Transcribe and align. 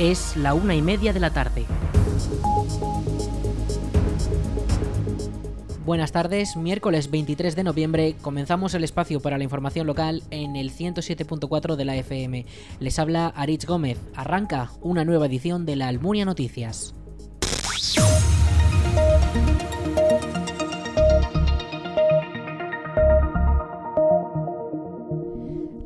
Es 0.00 0.34
la 0.34 0.54
una 0.54 0.74
y 0.74 0.80
media 0.80 1.12
de 1.12 1.20
la 1.20 1.28
tarde. 1.28 1.66
Buenas 5.84 6.10
tardes, 6.10 6.56
miércoles 6.56 7.10
23 7.10 7.54
de 7.54 7.64
noviembre 7.64 8.16
comenzamos 8.22 8.72
el 8.72 8.82
espacio 8.82 9.20
para 9.20 9.36
la 9.36 9.44
información 9.44 9.86
local 9.86 10.22
en 10.30 10.56
el 10.56 10.72
107.4 10.72 11.76
de 11.76 11.84
la 11.84 11.96
FM. 11.96 12.46
Les 12.78 12.98
habla 12.98 13.26
Aritz 13.26 13.66
Gómez. 13.66 13.98
Arranca 14.16 14.70
una 14.80 15.04
nueva 15.04 15.26
edición 15.26 15.66
de 15.66 15.76
la 15.76 15.88
Almunia 15.88 16.24
Noticias. 16.24 16.94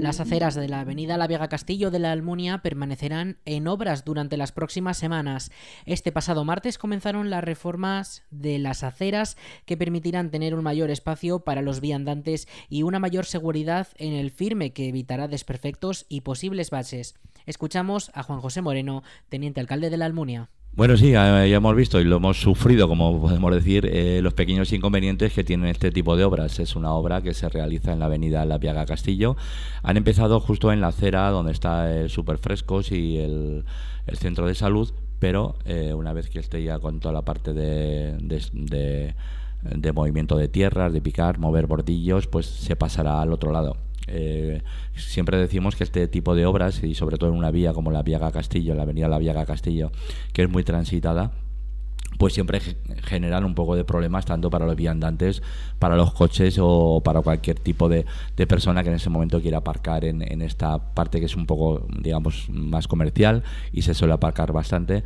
Las 0.05 0.21
aceras 0.21 0.55
de 0.55 0.69
la 0.69 0.81
avenida 0.81 1.17
La 1.17 1.27
Vega 1.27 1.49
Castillo 1.49 1.91
de 1.91 1.99
la 1.99 2.13
Almunia 2.13 2.59
permanecerán 2.59 3.39
en 3.47 3.67
obras 3.67 4.05
durante 4.05 4.37
las 4.37 4.53
próximas 4.53 4.99
semanas. 4.99 5.51
Este 5.87 6.13
pasado 6.13 6.45
martes 6.45 6.77
comenzaron 6.77 7.31
las 7.31 7.43
reformas 7.43 8.23
de 8.31 8.59
las 8.59 8.85
aceras 8.85 9.39
que 9.65 9.79
permitirán 9.79 10.31
tener 10.31 10.55
un 10.55 10.63
mayor 10.63 10.91
espacio 10.91 11.39
para 11.39 11.63
los 11.63 11.81
viandantes 11.81 12.49
y 12.69 12.83
una 12.83 12.99
mayor 12.99 13.25
seguridad 13.25 13.89
en 13.97 14.13
el 14.13 14.31
firme 14.31 14.75
que 14.75 14.91
evitará 14.91 15.27
desperfectos 15.27 16.05
y 16.11 16.21
posibles 16.21 16.69
baches. 16.69 17.15
Escuchamos 17.47 18.11
a 18.13 18.23
Juan 18.25 18.43
José 18.43 18.61
Moreno, 18.61 19.05
teniente 19.31 19.61
alcalde 19.61 19.89
de 19.89 19.97
la 19.97 20.05
Almunia. 20.05 20.51
Bueno, 20.77 20.97
sí, 20.97 21.13
ya 21.13 21.47
hemos 21.47 21.77
visto 21.77 22.01
y 22.01 22.05
lo 22.05 22.17
hemos 22.17 22.41
sufrido, 22.41 22.89
como 22.89 23.21
podemos 23.21 23.55
decir, 23.55 23.89
eh, 23.93 24.19
los 24.21 24.35
pequeños 24.35 24.73
inconvenientes 24.73 25.33
que 25.33 25.45
tienen 25.45 25.69
este 25.69 25.93
tipo 25.93 26.17
de 26.17 26.25
obras. 26.25 26.59
Es 26.59 26.75
una 26.75 26.93
obra 26.95 27.23
que 27.23 27.33
se 27.33 27.49
realiza 27.49 27.93
en 27.93 28.01
la 28.01 28.07
avenida 28.07 28.45
La 28.45 28.59
Piaga 28.59 28.85
Castillo. 28.85 29.37
Han 29.85 29.97
empezado 29.97 30.41
justo 30.41 30.73
en 30.73 30.81
la 30.81 30.89
acera 30.89 31.31
donde 31.31 31.53
está 31.53 31.95
el 31.97 32.11
Superfrescos 32.11 32.91
y 32.91 33.19
el, 33.19 33.65
centro 34.15 34.49
de 34.49 34.57
salud, 34.57 34.93
pero 35.21 35.55
eh, 35.65 35.95
una 35.95 36.13
vez 36.13 36.29
que 36.29 36.41
esté 36.41 36.65
ya 36.65 36.81
con 36.81 36.99
toda 36.99 37.15
la 37.15 37.23
parte 37.23 37.53
de, 37.53 39.15
de 39.63 39.93
movimiento 39.93 40.37
de 40.37 40.49
tierras, 40.49 40.93
de 40.93 41.01
picar, 41.01 41.39
mover 41.39 41.69
bordillos, 41.69 42.27
pues 42.27 42.47
se 42.47 42.75
pasará 42.75 43.21
al 43.23 43.33
otro 43.33 43.53
lado. 43.53 43.77
Eh, 44.07 44.63
siempre 44.95 45.39
decimos 45.39 45.77
que 45.77 45.85
este 45.85 46.09
tipo 46.09 46.35
de 46.35 46.47
obras, 46.47 46.83
y 46.83 46.95
sobre 46.95 47.17
todo 47.17 47.31
en 47.31 47.37
una 47.37 47.51
vía 47.51 47.73
como 47.73 47.91
la 47.91 48.03
Viaga 48.03 48.33
Castillo, 48.33 48.75
la 48.75 48.83
avenida 48.83 49.09
La 49.09 49.19
Viaga 49.19 49.47
Castillo, 49.47 49.93
que 50.33 50.43
es 50.43 50.51
muy 50.51 50.65
transitada, 50.65 51.33
pues 52.19 52.35
siempre 52.35 52.61
generan 53.05 53.45
un 53.45 53.55
poco 53.55 53.75
de 53.75 53.85
problemas 53.85 54.25
tanto 54.25 54.51
para 54.51 54.67
los 54.67 54.77
viandantes, 54.77 55.43
para 55.79 55.97
los 55.97 56.13
coches 56.13 56.59
o 56.61 57.03
para 57.05 57.21
cualquier 57.23 57.59
tipo 57.59 57.89
de, 57.89 58.07
persona 58.47 58.83
que 58.83 58.91
en 58.91 58.97
ese 58.97 59.11
momento 59.11 59.41
quiera 59.41 59.59
aparcar 59.59 60.05
en, 60.05 60.23
en, 60.23 60.43
esta 60.43 60.95
parte 60.95 61.19
que 61.19 61.27
es 61.27 61.35
un 61.35 61.47
poco, 61.47 61.87
digamos, 61.99 62.49
más 62.51 62.87
comercial 62.87 63.43
y 63.73 63.83
se 63.83 63.95
suele 63.95 64.15
aparcar 64.15 64.53
bastante 64.53 65.03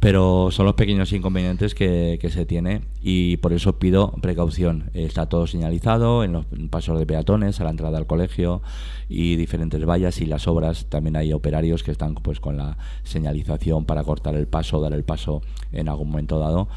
pero 0.00 0.50
son 0.50 0.66
los 0.66 0.74
pequeños 0.74 1.12
inconvenientes 1.12 1.74
que, 1.74 2.18
se 2.30 2.44
tiene 2.44 2.82
y 3.00 3.38
por 3.38 3.52
eso 3.52 3.78
pido 3.78 4.12
precaución. 4.20 4.90
Está 4.92 5.26
todo 5.26 5.46
señalizado 5.46 6.22
en 6.22 6.32
los 6.32 6.46
pasos 6.70 6.98
de 6.98 7.06
peatones, 7.06 7.60
a 7.60 7.64
la 7.64 7.70
entrada 7.70 7.96
al 7.96 8.06
colegio 8.06 8.62
y 9.08 9.36
diferentes 9.36 9.84
vallas 9.84 10.20
y 10.20 10.26
las 10.26 10.48
obras. 10.48 10.86
También 10.86 11.16
hay 11.16 11.32
operarios 11.32 11.82
que 11.82 11.92
están 11.92 12.14
pues 12.14 12.40
con 12.40 12.56
la 12.56 12.76
señalización 13.04 13.86
para 13.86 14.04
cortar 14.04 14.34
el 14.34 14.46
paso, 14.46 14.80
dar 14.80 14.92
el 14.92 15.04
paso 15.04 15.40
en 15.72 15.88
algún 15.88 16.10
momento 16.10 16.38
dado. 16.38 16.68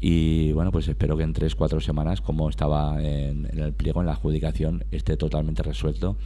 Y 0.00 0.52
bueno, 0.52 0.72
pues 0.72 0.88
espero 0.88 1.16
que 1.16 1.22
en 1.22 1.32
tres, 1.32 1.54
cuatro 1.54 1.80
semanas, 1.80 2.20
como 2.20 2.48
estaba 2.48 3.00
en, 3.02 3.48
el 3.56 3.72
pliego, 3.74 4.00
en 4.00 4.06
la 4.06 4.12
adjudicación, 4.12 4.84
esté 4.90 5.16
totalmente 5.16 5.62
resuelto 5.62 6.16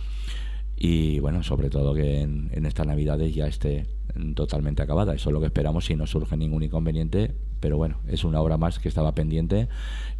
y 0.78 1.20
bueno, 1.20 1.42
sobre 1.42 1.70
todo 1.70 1.94
que 1.94 2.20
en, 2.20 2.50
en 2.52 2.66
estas 2.66 2.86
navidades 2.86 3.34
ya 3.34 3.46
esté 3.46 3.86
totalmente 4.34 4.82
acabada. 4.82 5.14
Eso 5.14 5.30
es 5.30 5.34
lo 5.34 5.40
que 5.40 5.46
esperamos 5.46 5.86
si 5.86 5.96
no 5.96 6.06
surge 6.06 6.36
ningún 6.36 6.62
inconveniente, 6.62 7.34
pero 7.60 7.76
bueno, 7.76 8.00
es 8.06 8.24
una 8.24 8.40
obra 8.40 8.56
más 8.56 8.78
que 8.78 8.88
estaba 8.88 9.14
pendiente 9.14 9.68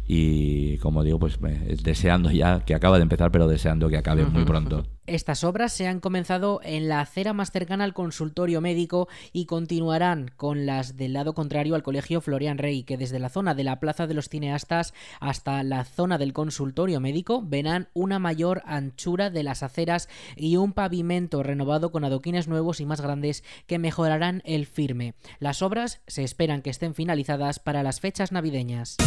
y 0.07 0.77
como 0.77 1.03
digo, 1.03 1.19
pues 1.19 1.39
deseando 1.83 2.31
ya 2.31 2.63
que 2.65 2.75
acaba 2.75 2.97
de 2.97 3.03
empezar, 3.03 3.31
pero 3.31 3.47
deseando 3.47 3.89
que 3.89 3.97
acabe 3.97 4.25
muy 4.25 4.45
pronto. 4.45 4.83
Estas 5.07 5.45
obras 5.45 5.71
se 5.71 5.87
han 5.87 6.01
comenzado 6.01 6.59
en 6.63 6.89
la 6.89 6.99
acera 6.99 7.31
más 7.31 7.51
cercana 7.51 7.85
al 7.85 7.93
consultorio 7.93 8.59
médico 8.59 9.07
y 9.31 9.45
continuarán 9.45 10.31
con 10.35 10.65
las 10.65 10.97
del 10.97 11.13
lado 11.13 11.33
contrario 11.33 11.75
al 11.75 11.83
Colegio 11.83 12.19
Florian 12.19 12.57
Rey, 12.57 12.83
que 12.83 12.97
desde 12.97 13.17
la 13.17 13.29
zona 13.29 13.55
de 13.55 13.63
la 13.63 13.79
Plaza 13.79 14.05
de 14.05 14.13
los 14.13 14.27
Cineastas 14.27 14.93
hasta 15.21 15.63
la 15.63 15.85
zona 15.85 16.17
del 16.17 16.33
consultorio 16.33 16.99
médico 16.99 17.41
verán 17.41 17.87
una 17.93 18.19
mayor 18.19 18.61
anchura 18.65 19.29
de 19.29 19.43
las 19.43 19.63
aceras 19.63 20.09
y 20.35 20.57
un 20.57 20.73
pavimento 20.73 21.41
renovado 21.41 21.89
con 21.93 22.03
adoquines 22.03 22.49
nuevos 22.49 22.81
y 22.81 22.85
más 22.85 22.99
grandes 22.99 23.45
que 23.65 23.79
mejorarán 23.79 24.41
el 24.43 24.65
firme. 24.65 25.13
Las 25.39 25.61
obras 25.61 26.01
se 26.07 26.25
esperan 26.25 26.61
que 26.61 26.69
estén 26.69 26.93
finalizadas 26.93 27.59
para 27.59 27.81
las 27.81 28.01
fechas 28.01 28.33
navideñas. 28.33 28.97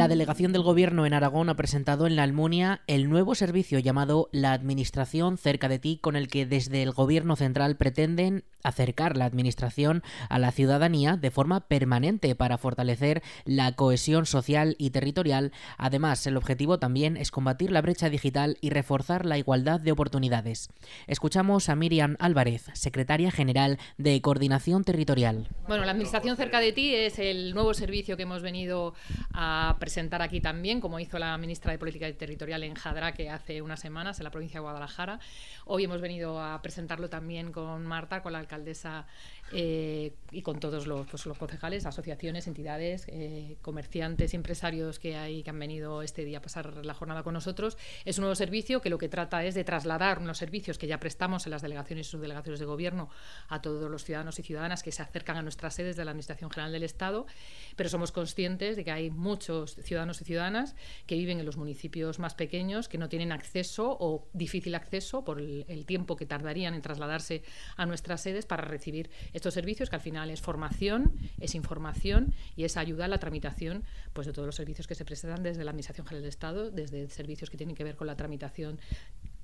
La 0.00 0.08
delegación 0.08 0.54
del 0.54 0.62
Gobierno 0.62 1.04
en 1.04 1.12
Aragón 1.12 1.50
ha 1.50 1.56
presentado 1.56 2.06
en 2.06 2.16
la 2.16 2.22
Almunia 2.22 2.80
el 2.86 3.10
nuevo 3.10 3.34
servicio 3.34 3.78
llamado 3.78 4.30
La 4.32 4.54
Administración 4.54 5.36
cerca 5.36 5.68
de 5.68 5.78
ti, 5.78 5.98
con 6.00 6.16
el 6.16 6.28
que 6.28 6.46
desde 6.46 6.82
el 6.82 6.92
Gobierno 6.92 7.36
central 7.36 7.76
pretenden 7.76 8.44
acercar 8.62 9.18
la 9.18 9.26
Administración 9.26 10.02
a 10.30 10.38
la 10.38 10.52
ciudadanía 10.52 11.18
de 11.18 11.30
forma 11.30 11.68
permanente 11.68 12.34
para 12.34 12.56
fortalecer 12.56 13.22
la 13.44 13.72
cohesión 13.72 14.24
social 14.24 14.74
y 14.78 14.88
territorial. 14.88 15.52
Además, 15.76 16.26
el 16.26 16.38
objetivo 16.38 16.78
también 16.78 17.18
es 17.18 17.30
combatir 17.30 17.70
la 17.70 17.82
brecha 17.82 18.08
digital 18.08 18.56
y 18.62 18.70
reforzar 18.70 19.26
la 19.26 19.36
igualdad 19.36 19.80
de 19.80 19.92
oportunidades. 19.92 20.70
Escuchamos 21.08 21.68
a 21.68 21.76
Miriam 21.76 22.16
Álvarez, 22.20 22.70
secretaria 22.72 23.30
general 23.30 23.78
de 23.98 24.18
Coordinación 24.22 24.82
Territorial. 24.82 25.48
Bueno, 25.68 25.84
la 25.84 25.92
Administración 25.92 26.38
cerca 26.38 26.60
de 26.60 26.72
ti 26.72 26.94
es 26.94 27.18
el 27.18 27.52
nuevo 27.52 27.74
servicio 27.74 28.16
que 28.16 28.22
hemos 28.22 28.40
venido 28.40 28.94
a 29.34 29.76
presentar 29.78 29.89
aquí 30.20 30.40
también, 30.40 30.80
como 30.80 31.00
hizo 31.00 31.18
la 31.18 31.36
ministra 31.36 31.72
de 31.72 31.78
Política 31.78 32.12
Territorial 32.12 32.62
en 32.62 32.74
Jadraque 32.74 33.28
hace 33.28 33.60
unas 33.60 33.80
semanas 33.80 34.20
en 34.20 34.24
la 34.24 34.30
provincia 34.30 34.58
de 34.58 34.62
Guadalajara. 34.62 35.18
Hoy 35.64 35.84
hemos 35.84 36.00
venido 36.00 36.40
a 36.40 36.62
presentarlo 36.62 37.08
también 37.08 37.50
con 37.50 37.84
Marta, 37.86 38.22
con 38.22 38.32
la 38.32 38.38
alcaldesa 38.38 39.06
eh, 39.52 40.12
y 40.30 40.42
con 40.42 40.60
todos 40.60 40.86
los, 40.86 41.08
pues, 41.08 41.26
los, 41.26 41.36
concejales, 41.36 41.86
asociaciones, 41.86 42.46
entidades, 42.46 43.06
eh, 43.08 43.56
comerciantes 43.62 44.32
empresarios 44.34 45.00
que, 45.00 45.16
hay, 45.16 45.42
que 45.42 45.50
han 45.50 45.58
venido 45.58 46.02
este 46.02 46.24
día 46.24 46.38
a 46.38 46.42
pasar 46.42 46.84
la 46.86 46.94
jornada 46.94 47.24
con 47.24 47.34
nosotros. 47.34 47.76
Es 48.04 48.18
un 48.18 48.22
nuevo 48.22 48.36
servicio 48.36 48.80
que 48.80 48.90
lo 48.90 48.98
que 48.98 49.08
trata 49.08 49.44
es 49.44 49.54
de 49.56 49.64
trasladar 49.64 50.20
unos 50.20 50.38
servicios 50.38 50.78
que 50.78 50.86
ya 50.86 51.00
prestamos 51.00 51.46
en 51.46 51.50
las 51.50 51.62
delegaciones 51.62 52.06
y 52.06 52.10
subdelegaciones 52.10 52.60
de 52.60 52.66
gobierno 52.66 53.10
a 53.48 53.60
todos 53.60 53.90
los 53.90 54.04
ciudadanos 54.04 54.38
y 54.38 54.42
ciudadanas 54.42 54.84
que 54.84 54.92
se 54.92 55.02
acercan 55.02 55.36
a 55.36 55.42
nuestras 55.42 55.74
sedes 55.74 55.96
de 55.96 56.04
la 56.04 56.12
Administración 56.12 56.50
General 56.50 56.72
del 56.72 56.84
Estado, 56.84 57.26
pero 57.74 57.88
somos 57.88 58.12
conscientes 58.12 58.76
de 58.76 58.84
que 58.84 58.92
hay 58.92 59.10
muchos 59.10 59.69
ciudadanos 59.74 60.20
y 60.20 60.24
ciudadanas 60.24 60.74
que 61.06 61.16
viven 61.16 61.40
en 61.40 61.46
los 61.46 61.56
municipios 61.56 62.18
más 62.18 62.34
pequeños, 62.34 62.88
que 62.88 62.98
no 62.98 63.08
tienen 63.08 63.32
acceso 63.32 63.96
o 64.00 64.28
difícil 64.32 64.74
acceso 64.74 65.24
por 65.24 65.40
el, 65.40 65.84
tiempo 65.86 66.16
que 66.16 66.26
tardarían 66.26 66.74
en 66.74 66.82
trasladarse 66.82 67.42
a 67.76 67.86
nuestras 67.86 68.20
sedes 68.20 68.46
para 68.46 68.62
recibir 68.62 69.10
estos 69.32 69.54
servicios, 69.54 69.90
que 69.90 69.96
al 69.96 70.02
final 70.02 70.30
es 70.30 70.40
formación, 70.40 71.12
es 71.40 71.54
información 71.54 72.34
y 72.56 72.64
es 72.64 72.76
ayuda 72.76 73.06
a 73.06 73.08
la 73.08 73.18
tramitación 73.18 73.82
pues, 74.12 74.26
de 74.26 74.32
todos 74.32 74.46
los 74.46 74.56
servicios 74.56 74.86
que 74.86 74.94
se 74.94 75.04
prestan 75.04 75.42
desde 75.42 75.64
la 75.64 75.70
Administración 75.70 76.06
General 76.06 76.22
del 76.22 76.28
Estado, 76.28 76.70
desde 76.70 77.08
servicios 77.08 77.50
que 77.50 77.56
tienen 77.56 77.74
que 77.74 77.84
ver 77.84 77.96
con 77.96 78.06
la 78.06 78.16
tramitación 78.16 78.78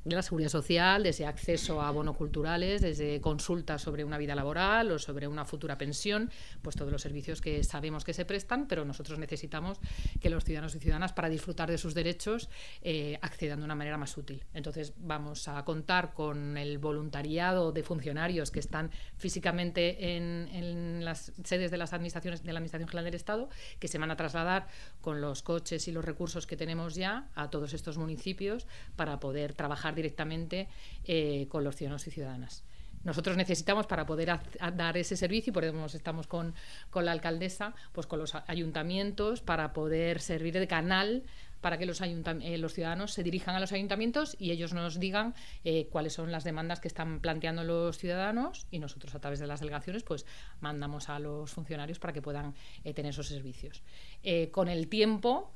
de 0.06 0.16
la 0.16 0.22
seguridad 0.22 0.50
social, 0.50 1.02
desde 1.02 1.26
acceso 1.26 1.82
a 1.82 1.90
bonos 1.90 2.16
culturales, 2.16 2.80
desde 2.80 3.20
consultas 3.20 3.82
sobre 3.82 4.04
una 4.04 4.18
vida 4.18 4.36
laboral 4.36 4.92
o 4.92 4.98
sobre 4.98 5.26
una 5.26 5.44
futura 5.44 5.76
pensión, 5.76 6.30
pues 6.62 6.76
todos 6.76 6.92
los 6.92 7.02
servicios 7.02 7.40
que 7.40 7.64
sabemos 7.64 8.04
que 8.04 8.14
se 8.14 8.24
prestan, 8.24 8.68
pero 8.68 8.84
nosotros 8.84 9.18
necesitamos 9.18 9.80
que 10.20 10.30
los 10.30 10.44
ciudadanos 10.44 10.76
y 10.76 10.78
ciudadanas, 10.78 11.12
para 11.12 11.28
disfrutar 11.28 11.68
de 11.70 11.78
sus 11.78 11.94
derechos, 11.94 12.48
eh, 12.82 13.18
accedan 13.20 13.58
de 13.58 13.64
una 13.64 13.74
manera 13.74 13.98
más 13.98 14.16
útil. 14.16 14.44
Entonces, 14.54 14.94
vamos 14.98 15.48
a 15.48 15.64
contar 15.64 16.14
con 16.14 16.56
el 16.56 16.78
voluntariado 16.78 17.72
de 17.72 17.82
funcionarios 17.82 18.52
que 18.52 18.60
están 18.60 18.92
físicamente 19.16 20.16
en, 20.16 20.48
en 20.52 21.04
las 21.04 21.32
sedes 21.42 21.72
de 21.72 21.78
las 21.78 21.92
administraciones 21.92 22.44
de 22.44 22.52
la 22.52 22.60
Administración 22.60 22.88
General 22.88 23.06
del 23.06 23.14
Estado, 23.14 23.48
que 23.80 23.88
se 23.88 23.98
van 23.98 24.12
a 24.12 24.16
trasladar 24.16 24.68
con 25.00 25.20
los 25.20 25.42
coches 25.42 25.88
y 25.88 25.92
los 25.92 26.04
recursos 26.04 26.46
que 26.46 26.56
tenemos 26.56 26.94
ya 26.94 27.28
a 27.34 27.50
todos 27.50 27.74
estos 27.74 27.98
municipios 27.98 28.68
para 28.94 29.18
poder 29.18 29.52
trabajar 29.52 29.95
directamente 29.96 30.68
eh, 31.04 31.46
con 31.48 31.64
los 31.64 31.74
ciudadanos 31.74 32.06
y 32.06 32.10
ciudadanas. 32.12 32.62
Nosotros 33.02 33.36
necesitamos 33.36 33.86
para 33.86 34.04
poder 34.04 34.40
dar 34.74 34.96
ese 34.96 35.16
servicio, 35.16 35.50
y 35.50 35.54
por 35.54 35.64
eso 35.64 35.96
estamos 35.96 36.26
con, 36.26 36.54
con, 36.90 37.04
la 37.04 37.12
alcaldesa, 37.12 37.74
pues 37.92 38.06
con 38.06 38.18
los 38.18 38.34
ayuntamientos, 38.34 39.42
para 39.42 39.72
poder 39.72 40.20
servir 40.20 40.54
de 40.54 40.66
canal 40.66 41.22
para 41.60 41.78
que 41.78 41.86
los, 41.86 42.00
eh, 42.00 42.58
los 42.58 42.74
ciudadanos 42.74 43.12
se 43.12 43.22
dirijan 43.22 43.56
a 43.56 43.60
los 43.60 43.72
ayuntamientos 43.72 44.36
y 44.38 44.50
ellos 44.50 44.72
nos 44.72 45.00
digan 45.00 45.34
eh, 45.64 45.88
cuáles 45.90 46.12
son 46.12 46.30
las 46.30 46.44
demandas 46.44 46.80
que 46.80 46.86
están 46.86 47.20
planteando 47.20 47.64
los 47.64 47.98
ciudadanos 47.98 48.66
y 48.70 48.78
nosotros 48.78 49.14
a 49.14 49.20
través 49.20 49.40
de 49.40 49.46
las 49.46 49.60
delegaciones 49.60 50.02
pues 50.02 50.26
mandamos 50.60 51.08
a 51.08 51.18
los 51.18 51.50
funcionarios 51.50 51.98
para 51.98 52.12
que 52.12 52.22
puedan 52.22 52.54
tener 52.84 53.06
esos 53.06 53.26
servicios. 53.26 53.82
con 54.52 54.68
el 54.68 54.88
tiempo 54.88 55.50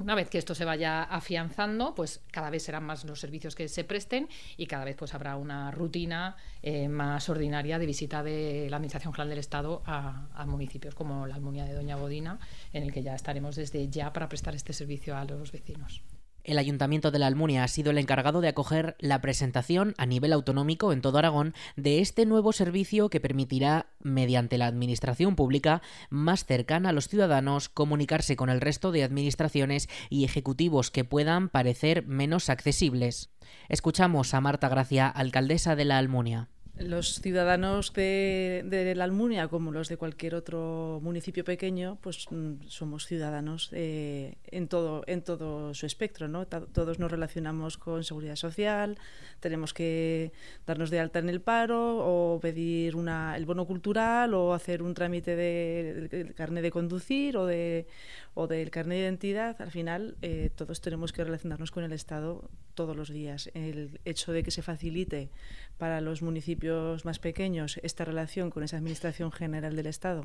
Una 0.00 0.14
vez 0.14 0.30
que 0.30 0.38
esto 0.38 0.54
se 0.54 0.64
vaya 0.64 1.02
afianzando, 1.02 1.94
pues 1.94 2.22
cada 2.30 2.50
vez 2.50 2.62
serán 2.62 2.84
más 2.84 3.04
los 3.04 3.18
servicios 3.18 3.56
que 3.56 3.68
se 3.68 3.82
presten 3.82 4.28
y 4.56 4.66
cada 4.66 4.84
vez 4.84 4.96
pues 4.96 5.12
habrá 5.12 5.36
una 5.36 5.72
rutina 5.72 6.36
eh, 6.62 6.88
más 6.88 7.28
ordinaria 7.28 7.80
de 7.80 7.86
visita 7.86 8.22
de 8.22 8.68
la 8.70 8.76
Administración 8.76 9.12
General 9.12 9.30
del 9.30 9.38
Estado 9.40 9.82
a, 9.86 10.44
municipios 10.46 10.94
como 10.94 11.26
la 11.26 11.34
Almunia 11.34 11.64
de 11.64 11.74
Doña 11.74 11.96
Bodina, 11.96 12.38
en 12.72 12.84
el 12.84 12.92
que 12.92 13.02
ya 13.02 13.14
estaremos 13.14 13.56
desde 13.56 13.88
ya 13.88 14.12
para 14.12 14.28
prestar 14.28 14.54
este 14.54 14.72
servicio 14.72 15.16
a 15.16 15.24
los 15.24 15.50
vecinos. 15.50 16.02
El 16.48 16.56
Ayuntamiento 16.56 17.10
de 17.10 17.18
la 17.18 17.26
Almunia 17.26 17.62
ha 17.62 17.68
sido 17.68 17.90
el 17.90 17.98
encargado 17.98 18.40
de 18.40 18.48
acoger 18.48 18.96
la 19.00 19.20
presentación 19.20 19.92
a 19.98 20.06
nivel 20.06 20.32
autonómico 20.32 20.94
en 20.94 21.02
todo 21.02 21.18
Aragón 21.18 21.52
de 21.76 22.00
este 22.00 22.24
nuevo 22.24 22.54
servicio 22.54 23.10
que 23.10 23.20
permitirá, 23.20 23.90
mediante 24.00 24.56
la 24.56 24.66
administración 24.66 25.36
pública 25.36 25.82
más 26.08 26.46
cercana 26.46 26.88
a 26.88 26.92
los 26.92 27.06
ciudadanos, 27.08 27.68
comunicarse 27.68 28.34
con 28.34 28.48
el 28.48 28.62
resto 28.62 28.92
de 28.92 29.04
administraciones 29.04 29.90
y 30.08 30.24
ejecutivos 30.24 30.90
que 30.90 31.04
puedan 31.04 31.50
parecer 31.50 32.06
menos 32.06 32.48
accesibles. 32.48 33.28
Escuchamos 33.68 34.32
a 34.32 34.40
Marta 34.40 34.70
Gracia, 34.70 35.06
alcaldesa 35.06 35.76
de 35.76 35.84
la 35.84 35.98
Almunia. 35.98 36.48
Los 36.80 37.20
ciudadanos 37.20 37.92
de, 37.92 38.92
la 38.94 39.04
Almunia, 39.04 39.48
como 39.48 39.72
los 39.72 39.88
de 39.88 39.96
cualquier 39.96 40.36
otro 40.36 41.00
municipio 41.02 41.44
pequeño, 41.44 41.98
pues 42.00 42.26
mm, 42.30 42.68
somos 42.68 43.06
ciudadanos 43.06 43.70
eh, 43.72 44.36
en, 44.46 44.68
todo, 44.68 45.02
en 45.08 45.22
todo 45.22 45.74
su 45.74 45.86
espectro. 45.86 46.28
¿no? 46.28 46.46
Todos 46.46 47.00
nos 47.00 47.10
relacionamos 47.10 47.78
con 47.78 48.04
seguridad 48.04 48.36
social, 48.36 48.96
tenemos 49.40 49.74
que 49.74 50.32
darnos 50.66 50.90
de 50.90 51.00
alta 51.00 51.18
en 51.18 51.28
el 51.28 51.40
paro 51.40 51.98
o 51.98 52.38
pedir 52.38 52.94
una, 52.94 53.36
el 53.36 53.44
bono 53.44 53.66
cultural 53.66 54.32
o 54.34 54.54
hacer 54.54 54.80
un 54.80 54.94
trámite 54.94 55.34
de, 55.34 56.08
de, 56.08 56.34
carnet 56.34 56.62
de 56.62 56.70
conducir 56.70 57.36
o, 57.36 57.46
de, 57.46 57.88
o 58.34 58.46
del 58.46 58.70
carnet 58.70 58.98
de 58.98 59.02
identidad. 59.02 59.60
Al 59.60 59.72
final, 59.72 60.16
eh, 60.22 60.50
todos 60.54 60.80
tenemos 60.80 61.12
que 61.12 61.24
relacionarnos 61.24 61.72
con 61.72 61.82
el 61.82 61.92
Estado 61.92 62.48
todos 62.74 62.94
los 62.94 63.08
días. 63.08 63.50
El 63.54 63.98
hecho 64.04 64.30
de 64.30 64.44
que 64.44 64.52
se 64.52 64.62
facilite 64.62 65.30
para 65.78 66.00
los 66.00 66.22
municipios 66.22 67.04
más 67.04 67.18
pequeños 67.18 67.80
esta 67.82 68.04
relación 68.04 68.50
con 68.50 68.62
esa 68.62 68.76
Administración 68.76 69.32
General 69.32 69.74
del 69.74 69.86
Estado 69.86 70.24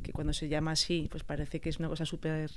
que 0.00 0.12
cuando 0.12 0.32
se 0.32 0.48
llama 0.48 0.72
así, 0.72 1.08
pues 1.10 1.24
parece 1.24 1.60
que 1.60 1.68
es 1.68 1.78
una 1.78 1.88
cosa 1.88 2.04
súper 2.04 2.50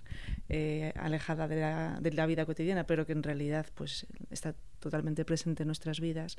eh, 0.49 0.93
alejada 0.95 1.47
de 1.47 1.59
la, 1.59 1.99
de 2.01 2.11
la, 2.11 2.25
vida 2.25 2.45
cotidiana, 2.45 2.85
pero 2.85 3.05
que 3.05 3.13
en 3.13 3.23
realidad 3.23 3.67
pues 3.75 4.05
está 4.29 4.55
totalmente 4.79 5.23
presente 5.23 5.63
en 5.63 5.67
nuestras 5.67 5.99
vidas. 5.99 6.35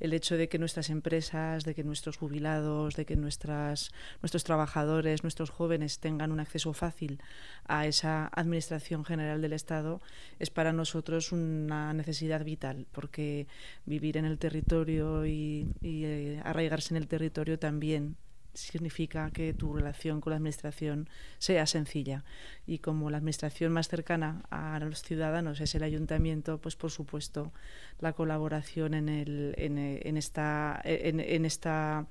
El 0.00 0.12
hecho 0.12 0.36
de 0.36 0.48
que 0.48 0.58
nuestras 0.58 0.90
empresas, 0.90 1.64
de 1.64 1.74
que 1.74 1.82
nuestros 1.82 2.16
jubilados, 2.16 2.94
de 2.94 3.06
que 3.06 3.16
nuestras, 3.16 3.90
nuestros 4.22 4.44
trabajadores, 4.44 5.22
nuestros 5.22 5.50
jóvenes 5.50 5.98
tengan 5.98 6.32
un 6.32 6.40
acceso 6.40 6.72
fácil 6.72 7.20
a 7.66 7.86
esa 7.86 8.28
Administración 8.32 9.04
General 9.04 9.40
del 9.40 9.54
Estado 9.54 10.00
es 10.38 10.50
para 10.50 10.72
nosotros 10.72 11.32
una 11.32 11.92
necesidad 11.94 12.44
vital, 12.44 12.86
porque 12.92 13.46
vivir 13.86 14.16
en 14.18 14.26
el 14.26 14.38
territorio 14.38 15.24
y, 15.26 15.66
y 15.80 16.04
eh, 16.04 16.40
arraigarse 16.44 16.92
en 16.92 16.98
el 16.98 17.08
territorio 17.08 17.58
también 17.58 18.16
significa 18.56 19.30
que 19.30 19.54
tu 19.54 19.72
relación 19.72 20.20
con 20.20 20.30
la 20.30 20.36
administración 20.36 21.08
sea 21.38 21.66
sencilla. 21.66 22.24
Y 22.66 22.78
como 22.78 23.10
la 23.10 23.18
administración 23.18 23.72
más 23.72 23.88
cercana 23.88 24.42
a 24.50 24.78
los 24.80 25.02
ciudadanos 25.02 25.60
es 25.60 25.74
el 25.74 25.82
ayuntamiento, 25.82 26.58
pues 26.60 26.76
por 26.76 26.90
supuesto 26.90 27.52
la 28.00 28.12
colaboración 28.12 28.94
en, 28.94 29.08
el, 29.08 29.54
en, 29.56 30.16
esta, 30.16 30.80
en 30.84 31.44
esta 31.44 32.06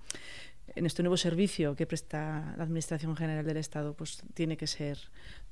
en 0.75 0.85
este 0.85 1.03
nuevo 1.03 1.17
servicio 1.17 1.75
que 1.75 1.85
presta 1.85 2.53
la 2.57 2.63
Administración 2.63 3.15
General 3.15 3.45
del 3.45 3.57
Estado, 3.57 3.93
pues 3.93 4.23
tiene 4.33 4.57
que 4.57 4.67
ser 4.67 4.97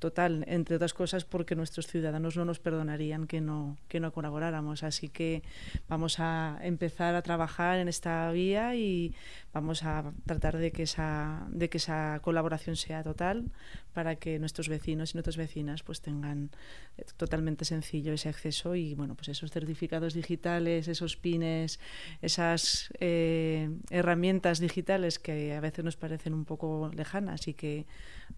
total, 0.04 0.44
entre 0.50 0.76
otras 0.76 0.94
cosas 0.94 1.24
porque 1.24 1.56
nuestros 1.56 1.88
ciudadanos 1.88 2.36
no 2.36 2.44
nos 2.44 2.60
perdonarían 2.60 3.26
que 3.26 3.40
no, 3.40 3.78
que 3.88 4.02
no 4.02 4.12
colaboráramos. 4.12 4.84
Así 4.84 5.08
que 5.08 5.44
vamos 5.88 6.20
a 6.20 6.60
empezar 6.62 7.16
a 7.16 7.22
trabajar 7.22 7.80
en 7.80 7.88
esta 7.88 8.30
vía 8.34 8.76
y 8.76 9.14
vamos 9.54 9.84
a 9.84 10.12
tratar 10.26 10.58
de 10.58 10.74
que 10.74 10.84
esa, 10.84 11.48
de 11.48 11.70
que 11.70 11.78
esa 11.78 12.20
colaboración 12.22 12.76
sea 12.76 13.02
total 13.02 13.46
para 13.94 14.16
que 14.18 14.40
nuestros 14.40 14.68
vecinos 14.68 15.14
y 15.14 15.14
nuestras 15.16 15.38
vecinas 15.38 15.84
pues 15.84 16.02
tengan 16.02 16.50
eh, 16.98 17.06
totalmente 17.16 17.64
sencillo 17.64 18.12
ese 18.12 18.28
acceso 18.28 18.76
y 18.76 18.96
bueno 18.96 19.16
pues 19.16 19.30
esos 19.30 19.52
certificados 19.52 20.14
digitales, 20.14 20.90
esos 20.90 21.16
pines, 21.16 21.80
esas 22.22 22.92
eh, 23.00 23.70
herramientas 23.90 24.60
digitales 24.60 25.18
que 25.18 25.54
a 25.54 25.62
veces 25.62 25.86
nos 25.86 25.96
parecen 25.96 26.34
un 26.34 26.44
poco 26.44 26.92
lejanas 26.94 27.48
y 27.48 27.54
que 27.54 27.86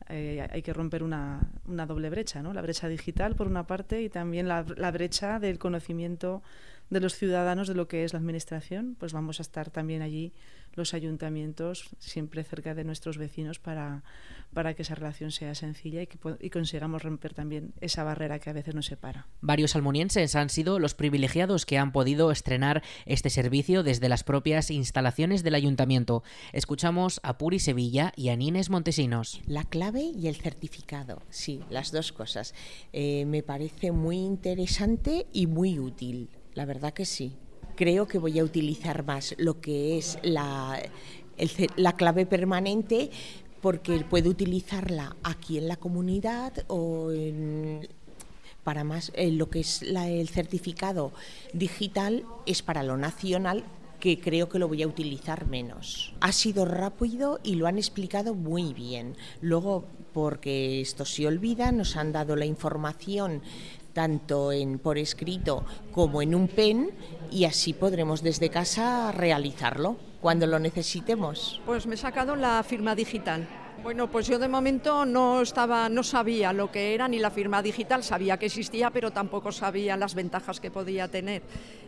eh, 0.10 0.46
hay 0.52 0.62
que 0.62 0.74
romper 0.74 1.04
una, 1.04 1.40
una, 1.68 1.86
doble 1.86 2.10
brecha, 2.10 2.42
¿no? 2.42 2.54
La 2.54 2.62
brecha 2.62 2.88
digital 2.88 3.36
por 3.36 3.48
una 3.48 3.68
parte 3.68 4.02
y 4.02 4.10
también 4.10 4.48
la, 4.48 4.66
la 4.78 4.92
brecha 4.92 5.40
del 5.40 5.60
conocimiento 5.60 6.44
de 6.90 7.00
los 7.00 7.16
ciudadanos 7.16 7.68
de 7.68 7.76
lo 7.76 7.88
que 7.88 8.04
es 8.04 8.14
la 8.14 8.20
administración, 8.20 8.96
pues 9.00 9.14
vamos 9.14 9.40
a 9.40 9.44
estar 9.44 9.70
también 9.70 10.02
allí 10.02 10.34
los 10.76 10.94
ayuntamientos 10.94 11.90
siempre 12.00 12.44
cerca 12.44 12.74
de 12.76 12.84
nuestros 12.84 13.18
vecinos 13.18 13.60
para, 13.60 14.04
para 14.54 14.74
que 14.74 14.82
esa 14.82 14.96
relación 14.96 15.32
sea 15.32 15.56
sencilla 15.56 16.02
y 16.02 16.08
que 16.08 16.18
y 16.40 16.50
consigamos 16.50 17.04
romper 17.04 17.34
también 17.34 17.74
esa 17.82 18.04
barrera 18.04 18.40
que 18.40 18.50
a 18.50 18.54
veces 18.54 18.76
nos 18.76 18.86
separa. 18.86 19.28
Varios 19.42 19.76
almonienses 19.76 20.36
han 20.36 20.50
sido 20.50 20.80
los 20.80 20.96
privilegiados 20.96 21.66
que 21.66 21.78
han 21.78 21.92
podido 21.92 22.32
estrenar 22.32 22.84
este 23.06 23.30
servicio 23.30 23.84
desde 23.84 24.10
las 24.10 24.24
propias 24.24 24.72
instalaciones 24.72 25.44
del 25.44 25.56
ayuntamiento. 25.56 26.24
Escuchamos 26.54 27.20
a 27.24 27.38
Puri 27.38 27.60
Sevilla 27.60 28.12
y 28.16 28.30
a 28.30 28.36
Nines 28.36 28.70
Montesinos. 28.70 29.42
La 29.46 29.64
clave 29.64 30.02
y 30.02 30.28
el 30.28 30.36
certificado, 30.36 31.22
sí, 31.30 31.62
las 31.70 31.92
dos 31.92 32.12
cosas. 32.12 32.54
Eh, 32.94 33.26
me 33.26 33.44
parece 33.44 33.92
muy 33.92 34.18
interesante 34.18 35.28
y 35.34 35.48
muy 35.48 35.80
útil. 35.80 36.30
La 36.54 36.66
verdad 36.66 36.94
que 36.94 37.06
sí. 37.06 37.38
Creo 37.76 38.08
que 38.08 38.18
voy 38.18 38.40
a 38.40 38.44
utilizar 38.44 39.06
más 39.06 39.36
lo 39.38 39.60
que 39.60 39.98
es 39.98 40.18
la, 40.24 40.82
la 41.76 41.94
clave 41.94 42.26
permanente 42.26 43.10
porque 43.62 44.06
puedo 44.10 44.30
utilizarla 44.30 45.16
aquí 45.24 45.58
en 45.58 45.68
la 45.68 45.76
comunidad 45.76 46.54
o 46.68 47.10
para 48.64 48.84
más 48.84 49.12
en 49.16 49.38
lo 49.38 49.50
que 49.50 49.62
es 49.62 49.82
el 49.82 50.30
certificado 50.30 51.14
digital 51.54 52.26
es 52.46 52.62
para 52.62 52.84
lo 52.84 52.98
nacional 52.98 53.64
que 54.00 54.20
creo 54.20 54.50
que 54.50 54.60
lo 54.60 54.68
voy 54.68 54.84
a 54.84 54.88
utilizar 54.88 55.48
menos. 55.48 56.14
Ha 56.20 56.32
sido 56.32 56.66
rápido 56.66 57.40
y 57.44 57.56
lo 57.56 57.66
han 57.66 57.78
explicado 57.78 58.36
muy 58.36 58.74
bien. 58.74 59.16
Luego, 59.42 59.86
porque 60.14 60.80
esto 60.82 61.06
se 61.06 61.26
olvida, 61.26 61.72
nos 61.72 61.96
han 61.96 62.12
dado 62.12 62.36
la 62.36 62.46
información 62.46 63.42
tanto 63.96 64.52
en, 64.52 64.78
por 64.78 65.00
escrito 65.00 65.66
como 65.94 66.22
en 66.22 66.36
un 66.36 66.50
pen 66.50 66.92
y 67.32 67.46
así 67.46 67.74
podremos 67.74 68.22
desde 68.22 68.50
casa 68.50 69.12
realizarlo 69.14 69.96
cuando 70.22 70.46
lo 70.46 70.60
necesitemos. 70.60 71.62
Pues 71.66 71.88
me 71.88 71.96
he 71.96 71.98
sacado 71.98 72.36
la 72.36 72.62
firma 72.64 72.94
digital. 72.94 73.48
Bueno, 73.84 74.10
pues 74.10 74.28
yo 74.28 74.40
de 74.40 74.48
momento 74.48 75.06
no 75.06 75.42
estaba, 75.42 75.88
no 75.90 76.04
sabía 76.04 76.52
lo 76.52 76.72
que 76.72 76.94
era 76.94 77.08
ni 77.08 77.20
la 77.20 77.30
firma 77.30 77.62
digital, 77.62 78.04
sabía 78.04 78.38
que 78.38 78.48
existía, 78.48 78.90
pero 78.90 79.12
tampoco 79.12 79.52
sabía 79.52 79.96
las 79.96 80.16
ventajas 80.16 80.60
que 80.60 80.72
podía 80.72 81.08
tener. 81.08 81.44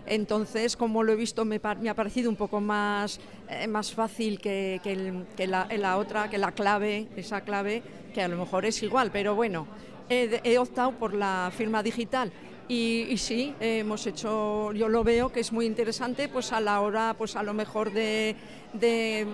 Entonces, 0.05 0.77
como 0.77 1.03
lo 1.03 1.11
he 1.11 1.15
visto, 1.15 1.43
me, 1.43 1.59
me 1.81 1.89
ha 1.89 1.95
parecido 1.95 2.29
un 2.29 2.35
poco 2.35 2.61
más, 2.61 3.19
eh, 3.49 3.67
más 3.67 3.91
fácil 3.91 4.39
que, 4.39 4.79
que, 4.83 5.47
la 5.47 5.97
otra, 5.97 6.29
que 6.29 6.37
la 6.37 6.51
clave, 6.51 7.07
esa 7.15 7.41
clave, 7.41 7.81
que 8.13 8.21
a 8.21 8.27
lo 8.27 8.37
mejor 8.37 8.65
es 8.65 8.81
igual, 8.83 9.09
pero 9.11 9.35
bueno, 9.35 9.65
he, 10.09 10.57
optado 10.57 10.91
por 10.93 11.13
la 11.13 11.51
firma 11.55 11.83
digital. 11.83 12.31
Y, 12.69 13.07
y, 13.09 13.17
sí, 13.17 13.55
hemos 13.61 14.05
hecho, 14.07 14.73
yo 14.73 14.89
lo 14.89 15.03
veo 15.03 15.31
que 15.31 15.39
es 15.39 15.53
muy 15.53 15.65
interesante, 15.65 16.27
pues 16.27 16.51
a 16.51 16.59
la 16.59 16.81
hora, 16.81 17.15
pues 17.17 17.37
a 17.37 17.43
lo 17.43 17.53
mejor 17.53 17.93
de, 17.93 18.35
de 18.73 19.25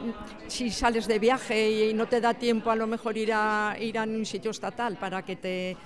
si 0.47 0.69
sales 0.69 1.07
de 1.07 1.17
viaje 1.17 1.89
y 1.89 1.93
no 1.95 2.05
te 2.07 2.21
da 2.21 2.35
tiempo 2.35 2.69
a 2.69 2.75
lo 2.75 2.85
mejor 2.85 3.17
ir 3.17 3.31
a 3.33 3.75
ir 3.79 3.97
a 3.97 4.03
un 4.03 4.25
sitio 4.25 4.51
estatal 4.51 4.97
para 4.97 5.23
que 5.23 5.35
te 5.35 5.77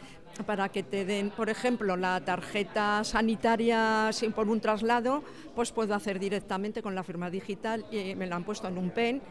para 0.45 0.69
que 0.69 0.83
te 0.83 1.03
den, 1.03 1.31
por 1.31 1.49
ejemplo, 1.49 1.97
la 1.97 2.23
tarjeta 2.23 3.03
sanitaria 3.03 4.11
sin 4.11 4.33
por 4.33 4.49
un 4.49 4.59
traslado, 4.61 5.23
pues 5.55 5.71
puedo 5.71 5.95
hacer 5.95 6.19
directamente 6.19 6.83
con 6.83 6.93
la 6.93 7.03
firma 7.03 7.31
digital 7.31 7.85
y 7.91 8.13
me 8.13 8.27
la 8.27 8.35
han 8.35 8.43
puesto 8.43 8.67
en 8.67 8.77
un 8.77 8.91
pen 8.91 9.21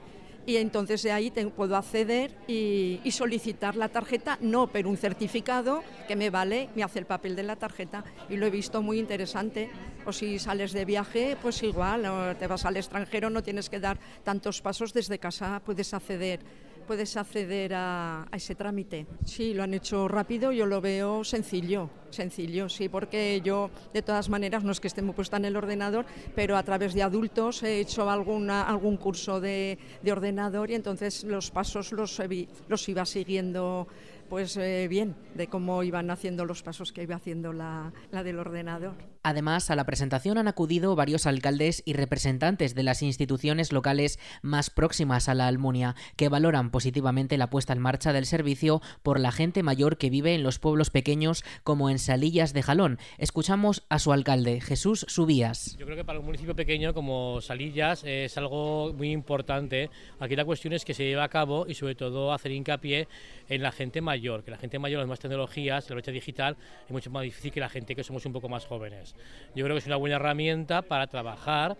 y 0.46 0.56
entonces 0.56 1.02
de 1.02 1.10
ahí 1.10 1.30
te, 1.30 1.44
puedo 1.48 1.76
acceder 1.76 2.30
y, 2.46 3.00
solicitar 3.10 3.76
la 3.76 3.88
tarjeta, 3.88 4.38
no, 4.40 4.68
pero 4.68 4.90
un 4.90 4.96
certificado 4.96 5.82
que 6.06 6.16
me 6.16 6.30
vale, 6.30 6.68
me 6.76 6.82
hace 6.82 6.98
el 6.98 7.06
papel 7.06 7.34
de 7.34 7.42
la 7.42 7.56
tarjeta 7.56 8.04
y 8.28 8.36
lo 8.36 8.46
he 8.46 8.50
visto 8.50 8.82
muy 8.82 8.98
interesante. 8.98 9.70
O 10.04 10.12
si 10.12 10.38
sales 10.38 10.72
de 10.72 10.84
viaje, 10.84 11.36
pues 11.42 11.62
igual, 11.62 12.04
o 12.06 12.36
te 12.36 12.46
vas 12.46 12.64
al 12.64 12.76
extranjero, 12.76 13.28
no 13.28 13.42
tienes 13.42 13.68
que 13.68 13.80
dar 13.80 13.98
tantos 14.22 14.60
pasos 14.60 14.92
desde 14.92 15.18
casa, 15.18 15.60
puedes 15.64 15.92
acceder 15.94 16.40
puedes 16.86 17.16
acceder 17.16 17.72
a, 17.74 18.26
ese 18.32 18.54
trámite. 18.54 19.06
Sí, 19.24 19.54
lo 19.54 19.62
han 19.62 19.74
hecho 19.74 20.08
rápido, 20.08 20.52
yo 20.52 20.66
lo 20.66 20.80
veo 20.80 21.24
sencillo, 21.24 21.90
sencillo, 22.10 22.68
sí, 22.68 22.88
porque 22.88 23.40
yo 23.44 23.70
de 23.92 24.02
todas 24.02 24.28
maneras 24.28 24.64
no 24.64 24.72
es 24.72 24.80
que 24.80 24.88
esté 24.88 25.02
muy 25.02 25.14
puesta 25.14 25.36
en 25.36 25.44
el 25.44 25.56
ordenador, 25.56 26.06
pero 26.34 26.56
a 26.56 26.62
través 26.62 26.94
de 26.94 27.02
adultos 27.02 27.62
he 27.62 27.80
hecho 27.80 28.08
alguna, 28.08 28.62
algún 28.62 28.96
curso 28.96 29.40
de, 29.40 29.78
de 30.02 30.12
ordenador 30.12 30.70
y 30.70 30.74
entonces 30.74 31.24
los 31.24 31.50
pasos 31.50 31.92
los, 31.92 32.20
los 32.68 32.88
iba 32.88 33.04
siguiendo 33.04 33.86
pues 34.28 34.56
eh, 34.56 34.86
bien, 34.88 35.14
de 35.34 35.46
cómo 35.48 35.82
iban 35.82 36.10
haciendo 36.10 36.44
los 36.44 36.62
pasos 36.62 36.92
que 36.92 37.02
iba 37.02 37.16
haciendo 37.16 37.52
la, 37.52 37.92
la 38.10 38.22
del 38.22 38.38
ordenador. 38.38 38.94
Además, 39.22 39.70
a 39.70 39.76
la 39.76 39.84
presentación 39.84 40.38
han 40.38 40.46
acudido 40.46 40.94
varios 40.94 41.26
alcaldes 41.26 41.82
y 41.84 41.94
representantes 41.94 42.76
de 42.76 42.84
las 42.84 43.02
instituciones 43.02 43.72
locales 43.72 44.20
más 44.40 44.70
próximas 44.70 45.28
a 45.28 45.34
la 45.34 45.48
Almunia, 45.48 45.96
que 46.14 46.28
valoran 46.28 46.70
positivamente 46.70 47.36
la 47.36 47.50
puesta 47.50 47.72
en 47.72 47.80
marcha 47.80 48.12
del 48.12 48.24
servicio 48.24 48.80
por 49.02 49.18
la 49.18 49.32
gente 49.32 49.64
mayor 49.64 49.98
que 49.98 50.10
vive 50.10 50.34
en 50.34 50.44
los 50.44 50.60
pueblos 50.60 50.90
pequeños 50.90 51.44
como 51.64 51.90
en 51.90 51.98
Salillas 51.98 52.52
de 52.52 52.62
Jalón. 52.62 52.98
Escuchamos 53.18 53.84
a 53.88 53.98
su 53.98 54.12
alcalde, 54.12 54.60
Jesús 54.60 55.04
Subías. 55.08 55.76
Yo 55.76 55.86
creo 55.86 55.96
que 55.96 56.04
para 56.04 56.20
un 56.20 56.26
municipio 56.26 56.54
pequeño 56.54 56.94
como 56.94 57.40
Salillas 57.40 58.04
es 58.04 58.38
algo 58.38 58.92
muy 58.92 59.10
importante. 59.10 59.90
Aquí 60.20 60.36
la 60.36 60.44
cuestión 60.44 60.72
es 60.72 60.84
que 60.84 60.94
se 60.94 61.04
lleve 61.04 61.22
a 61.22 61.28
cabo 61.28 61.66
y 61.68 61.74
sobre 61.74 61.96
todo 61.96 62.32
hacer 62.32 62.52
hincapié 62.52 63.08
en 63.48 63.62
la 63.62 63.72
gente 63.72 64.00
mayor, 64.00 64.15
que 64.20 64.50
la 64.50 64.56
gente 64.56 64.78
mayor, 64.78 65.00
las 65.00 65.08
más 65.08 65.20
tecnologías, 65.20 65.88
la 65.88 65.94
brecha 65.94 66.10
digital 66.10 66.56
es 66.84 66.90
mucho 66.90 67.10
más 67.10 67.22
difícil 67.22 67.52
que 67.52 67.60
la 67.60 67.68
gente 67.68 67.94
que 67.94 68.02
somos 68.02 68.24
un 68.26 68.32
poco 68.32 68.48
más 68.48 68.66
jóvenes. 68.66 69.14
Yo 69.54 69.64
creo 69.64 69.74
que 69.74 69.78
es 69.78 69.86
una 69.86 69.96
buena 69.96 70.16
herramienta 70.16 70.82
para 70.82 71.06
trabajar, 71.06 71.76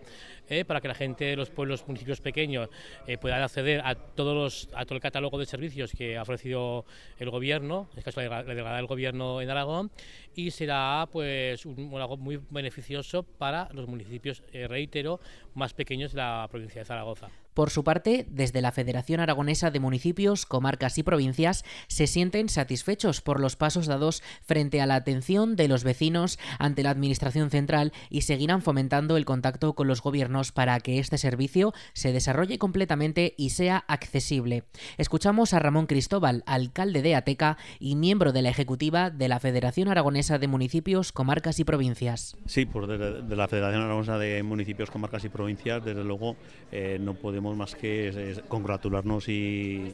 eh, 0.49 0.65
para 0.65 0.81
que 0.81 0.87
la 0.87 0.93
gente 0.93 1.25
de 1.25 1.35
los 1.35 1.49
pueblos, 1.49 1.87
municipios 1.87 2.21
pequeños 2.21 2.69
eh, 3.07 3.17
puedan 3.17 3.41
acceder 3.41 3.81
a, 3.83 3.95
todos 3.95 4.35
los, 4.35 4.69
a 4.75 4.85
todo 4.85 4.95
el 4.95 5.01
catálogo 5.01 5.37
de 5.39 5.45
servicios 5.45 5.91
que 5.91 6.17
ha 6.17 6.21
ofrecido 6.21 6.85
el 7.17 7.29
gobierno, 7.29 7.89
en 7.93 7.99
este 7.99 8.11
caso 8.11 8.21
la 8.21 8.43
delegada 8.43 8.77
del 8.77 8.87
gobierno 8.87 9.41
en 9.41 9.49
Aragón, 9.49 9.91
y 10.35 10.51
será 10.51 11.07
pues 11.11 11.65
un, 11.65 11.93
algo 11.95 12.17
muy 12.17 12.39
beneficioso 12.49 13.23
para 13.23 13.69
los 13.73 13.87
municipios, 13.87 14.43
eh, 14.53 14.67
reitero, 14.67 15.19
más 15.53 15.73
pequeños 15.73 16.11
de 16.11 16.17
la 16.17 16.47
provincia 16.49 16.81
de 16.81 16.85
Zaragoza. 16.85 17.29
Por 17.57 17.71
su 17.71 17.83
parte, 17.83 18.27
desde 18.29 18.61
la 18.61 18.71
Federación 18.71 19.19
Aragonesa 19.19 19.71
de 19.71 19.79
Municipios, 19.79 20.45
Comarcas 20.45 20.99
y 20.99 21.01
Provincias 21.01 21.65
se 21.87 22.05
sienten 22.05 22.49
satisfechos 22.49 23.21
por 23.21 23.39
los 23.39 23.55
pasos 23.55 23.87
dados 23.87 24.21
frente 24.45 24.79
a 24.79 24.85
la 24.85 24.93
atención 24.93 25.55
de 25.55 25.67
los 25.67 25.83
vecinos 25.83 26.37
ante 26.59 26.83
la 26.83 26.91
Administración 26.91 27.49
Central 27.49 27.93
y 28.11 28.21
seguirán 28.21 28.61
fomentando 28.61 29.17
el 29.17 29.25
contacto 29.25 29.73
con 29.73 29.87
los 29.87 30.03
gobiernos 30.03 30.51
para 30.51 30.79
que 30.81 30.99
este 30.99 31.17
servicio 31.17 31.73
se 31.93 32.13
desarrolle 32.13 32.59
completamente 32.59 33.33
y 33.37 33.49
sea 33.49 33.83
accesible. 33.87 34.65
Escuchamos 34.99 35.55
a 35.55 35.59
Ramón 35.59 35.87
Cristóbal, 35.87 36.43
alcalde 36.45 37.01
de 37.01 37.15
Ateca 37.15 37.57
y 37.79 37.95
miembro 37.95 38.33
de 38.33 38.43
la 38.43 38.49
Ejecutiva 38.49 39.09
de 39.09 39.29
la 39.29 39.39
Federación 39.39 39.87
Aragonesa 39.87 40.37
de 40.37 40.47
Municipios, 40.47 41.11
Comarcas 41.11 41.59
y 41.59 41.63
Provincias. 41.63 42.37
Sí, 42.45 42.67
pues 42.67 42.87
de, 42.87 43.35
la 43.35 43.47
Federación 43.47 43.81
Aragonesa 43.81 44.19
de 44.19 44.43
Municipios, 44.43 44.91
Comarcas 44.91 45.25
y 45.25 45.29
Provincias, 45.29 45.83
desde 45.83 46.03
luego 46.03 46.35
eh, 46.71 46.99
no 47.01 47.15
podemos 47.15 47.46
más 47.55 47.75
que 47.75 48.35
congratularnos 48.47 49.27
y, 49.29 49.93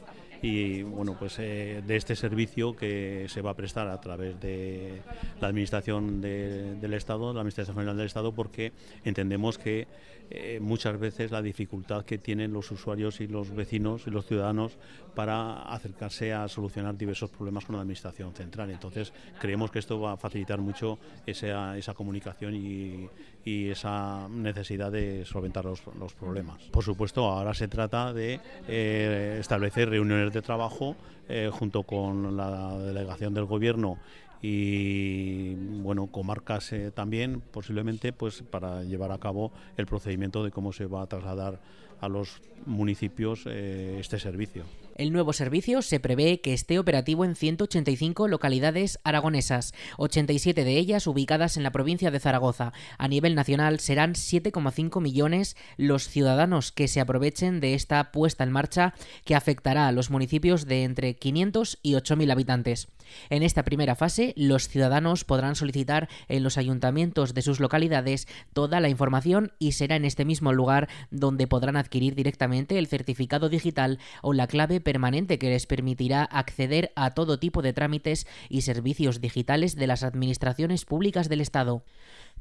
bueno 0.82 1.16
pues 1.18 1.38
eh, 1.38 1.82
de 1.86 1.96
este 1.96 2.16
servicio 2.16 2.76
que 2.76 3.26
se 3.28 3.40
va 3.40 3.52
a 3.52 3.54
prestar 3.54 3.88
a 3.88 3.98
través 4.00 4.38
de 4.40 5.00
la 5.40 5.48
administración 5.48 6.20
del 6.20 6.92
Estado, 6.94 7.32
la 7.32 7.40
administración 7.40 7.76
general 7.76 7.96
del 7.96 8.06
Estado, 8.06 8.32
porque 8.32 8.72
entendemos 9.04 9.56
que 9.56 9.86
eh, 10.30 10.58
muchas 10.60 10.98
veces 10.98 11.30
la 11.30 11.42
dificultad 11.42 12.04
que 12.04 12.18
tienen 12.18 12.52
los 12.52 12.70
usuarios 12.70 13.20
y 13.20 13.26
los 13.26 13.54
vecinos 13.54 14.06
y 14.06 14.10
los 14.10 14.26
ciudadanos 14.26 14.78
para 15.14 15.62
acercarse 15.62 16.32
a 16.32 16.48
solucionar 16.48 16.96
diversos 16.96 17.30
problemas 17.30 17.64
con 17.64 17.76
la 17.76 17.82
administración 17.82 18.32
central. 18.34 18.70
Entonces 18.70 19.12
creemos 19.38 19.70
que 19.70 19.78
esto 19.78 20.00
va 20.00 20.12
a 20.12 20.16
facilitar 20.16 20.58
mucho 20.58 20.98
esa, 21.26 21.76
esa 21.76 21.94
comunicación 21.94 22.54
y, 22.54 23.08
y, 23.44 23.68
esa 23.68 24.28
necesidad 24.28 24.90
de 24.90 25.24
solventar 25.24 25.64
los, 25.64 25.82
los, 25.98 26.14
problemas. 26.14 26.62
Por 26.64 26.82
supuesto, 26.82 27.26
ahora 27.30 27.54
se 27.54 27.68
trata 27.68 28.12
de 28.12 28.40
eh, 28.66 29.36
establecer 29.38 29.90
reuniones 29.90 30.32
de 30.32 30.42
trabajo 30.42 30.96
eh, 31.28 31.50
junto 31.52 31.84
con 31.84 32.36
la 32.36 32.76
delegación 32.78 33.34
del 33.34 33.44
gobierno 33.44 33.98
y 34.46 35.54
bueno 35.54 36.08
comarcas 36.08 36.70
eh, 36.74 36.90
también 36.90 37.40
posiblemente 37.40 38.12
pues 38.12 38.42
para 38.42 38.84
llevar 38.84 39.10
a 39.10 39.16
cabo 39.16 39.52
el 39.78 39.86
procedimiento 39.86 40.44
de 40.44 40.50
cómo 40.50 40.74
se 40.74 40.84
va 40.84 41.00
a 41.00 41.06
trasladar 41.06 41.62
a 41.98 42.08
los 42.10 42.42
municipios 42.66 43.44
eh, 43.46 43.96
este 43.98 44.18
servicio. 44.18 44.64
El 44.96 45.12
nuevo 45.12 45.32
servicio 45.32 45.82
se 45.82 45.98
prevé 45.98 46.40
que 46.40 46.54
esté 46.54 46.78
operativo 46.78 47.24
en 47.24 47.34
185 47.34 48.28
localidades 48.28 49.00
aragonesas, 49.02 49.74
87 49.98 50.62
de 50.62 50.78
ellas 50.78 51.08
ubicadas 51.08 51.56
en 51.56 51.64
la 51.64 51.72
provincia 51.72 52.12
de 52.12 52.20
Zaragoza. 52.20 52.72
A 52.96 53.08
nivel 53.08 53.34
nacional 53.34 53.80
serán 53.80 54.12
7,5 54.12 55.00
millones 55.00 55.56
los 55.76 56.08
ciudadanos 56.08 56.70
que 56.70 56.86
se 56.86 57.00
aprovechen 57.00 57.58
de 57.58 57.74
esta 57.74 58.12
puesta 58.12 58.44
en 58.44 58.52
marcha 58.52 58.94
que 59.24 59.34
afectará 59.34 59.88
a 59.88 59.92
los 59.92 60.10
municipios 60.10 60.64
de 60.64 60.84
entre 60.84 61.16
500 61.16 61.80
y 61.82 61.94
8.000 61.94 62.30
habitantes. 62.30 62.88
En 63.30 63.42
esta 63.42 63.64
primera 63.64 63.96
fase, 63.96 64.32
los 64.36 64.68
ciudadanos 64.68 65.24
podrán 65.24 65.56
solicitar 65.56 66.08
en 66.28 66.42
los 66.42 66.56
ayuntamientos 66.56 67.34
de 67.34 67.42
sus 67.42 67.60
localidades 67.60 68.28
toda 68.52 68.80
la 68.80 68.88
información 68.88 69.52
y 69.58 69.72
será 69.72 69.96
en 69.96 70.04
este 70.04 70.24
mismo 70.24 70.52
lugar 70.52 70.88
donde 71.10 71.46
podrán 71.46 71.76
adquirir 71.76 72.14
directamente 72.14 72.78
el 72.78 72.86
certificado 72.86 73.48
digital 73.48 73.98
o 74.22 74.32
la 74.32 74.46
clave 74.46 74.80
permanente 74.84 75.38
que 75.38 75.50
les 75.50 75.66
permitirá 75.66 76.22
acceder 76.22 76.92
a 76.94 77.14
todo 77.14 77.40
tipo 77.40 77.62
de 77.62 77.72
trámites 77.72 78.26
y 78.48 78.60
servicios 78.60 79.20
digitales 79.20 79.74
de 79.74 79.88
las 79.88 80.04
administraciones 80.04 80.84
públicas 80.84 81.28
del 81.28 81.40
Estado. 81.40 81.82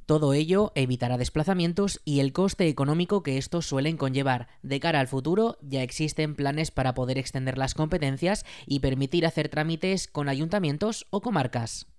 Todo 0.05 0.33
ello 0.33 0.73
evitará 0.75 1.17
desplazamientos 1.17 2.01
y 2.03 2.19
el 2.19 2.33
coste 2.33 2.67
económico 2.67 3.23
que 3.23 3.37
estos 3.37 3.65
suelen 3.65 3.95
conllevar. 3.95 4.49
De 4.61 4.79
cara 4.79 4.99
al 4.99 5.07
futuro, 5.07 5.57
ya 5.61 5.81
existen 5.81 6.35
planes 6.35 6.71
para 6.71 6.93
poder 6.93 7.17
extender 7.17 7.57
las 7.57 7.73
competencias 7.73 8.45
y 8.67 8.81
permitir 8.81 9.25
hacer 9.25 9.47
trámites 9.47 10.07
con 10.07 10.27
ayuntamientos 10.27 11.07
o 11.09 11.21
comarcas. 11.21 11.92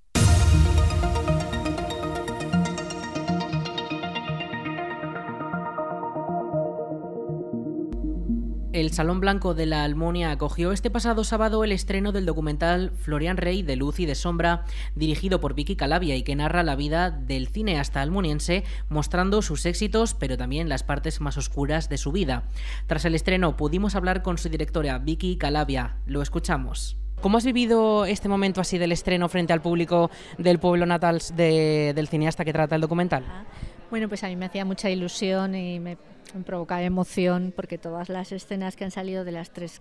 El 8.74 8.90
Salón 8.90 9.20
Blanco 9.20 9.54
de 9.54 9.66
la 9.66 9.84
Almonia 9.84 10.32
acogió 10.32 10.72
este 10.72 10.90
pasado 10.90 11.22
sábado 11.22 11.62
el 11.62 11.70
estreno 11.70 12.10
del 12.10 12.26
documental 12.26 12.90
Florian 12.90 13.36
Rey 13.36 13.62
de 13.62 13.76
Luz 13.76 14.00
y 14.00 14.06
de 14.06 14.16
Sombra, 14.16 14.64
dirigido 14.96 15.40
por 15.40 15.54
Vicky 15.54 15.76
Calavia 15.76 16.16
y 16.16 16.24
que 16.24 16.34
narra 16.34 16.64
la 16.64 16.74
vida 16.74 17.12
del 17.12 17.46
cineasta 17.46 18.02
almoniense, 18.02 18.64
mostrando 18.88 19.42
sus 19.42 19.64
éxitos, 19.64 20.14
pero 20.14 20.36
también 20.36 20.68
las 20.68 20.82
partes 20.82 21.20
más 21.20 21.36
oscuras 21.36 21.88
de 21.88 21.98
su 21.98 22.10
vida. 22.10 22.48
Tras 22.88 23.04
el 23.04 23.14
estreno 23.14 23.56
pudimos 23.56 23.94
hablar 23.94 24.22
con 24.22 24.38
su 24.38 24.48
directora, 24.48 24.98
Vicky 24.98 25.36
Calavia. 25.36 25.98
Lo 26.06 26.20
escuchamos. 26.20 26.96
¿Cómo 27.20 27.38
has 27.38 27.44
vivido 27.44 28.04
este 28.06 28.28
momento 28.28 28.60
así 28.60 28.76
del 28.76 28.90
estreno 28.90 29.28
frente 29.28 29.52
al 29.52 29.62
público 29.62 30.10
del 30.36 30.58
pueblo 30.58 30.84
natal 30.84 31.22
del 31.36 32.08
cineasta 32.08 32.44
que 32.44 32.52
trata 32.52 32.74
el 32.74 32.80
documental? 32.80 33.24
Ah, 33.26 33.44
bueno, 33.90 34.08
pues 34.08 34.24
a 34.24 34.28
mí 34.28 34.36
me 34.36 34.46
hacía 34.46 34.64
mucha 34.64 34.90
ilusión 34.90 35.54
y 35.54 35.80
me 35.80 35.96
provocaba 36.44 36.82
emoción 36.82 37.52
porque 37.54 37.78
todas 37.78 38.08
las 38.08 38.32
escenas 38.32 38.76
que 38.76 38.84
han 38.84 38.90
salido 38.90 39.24
de 39.24 39.32
las 39.32 39.52
tres 39.52 39.80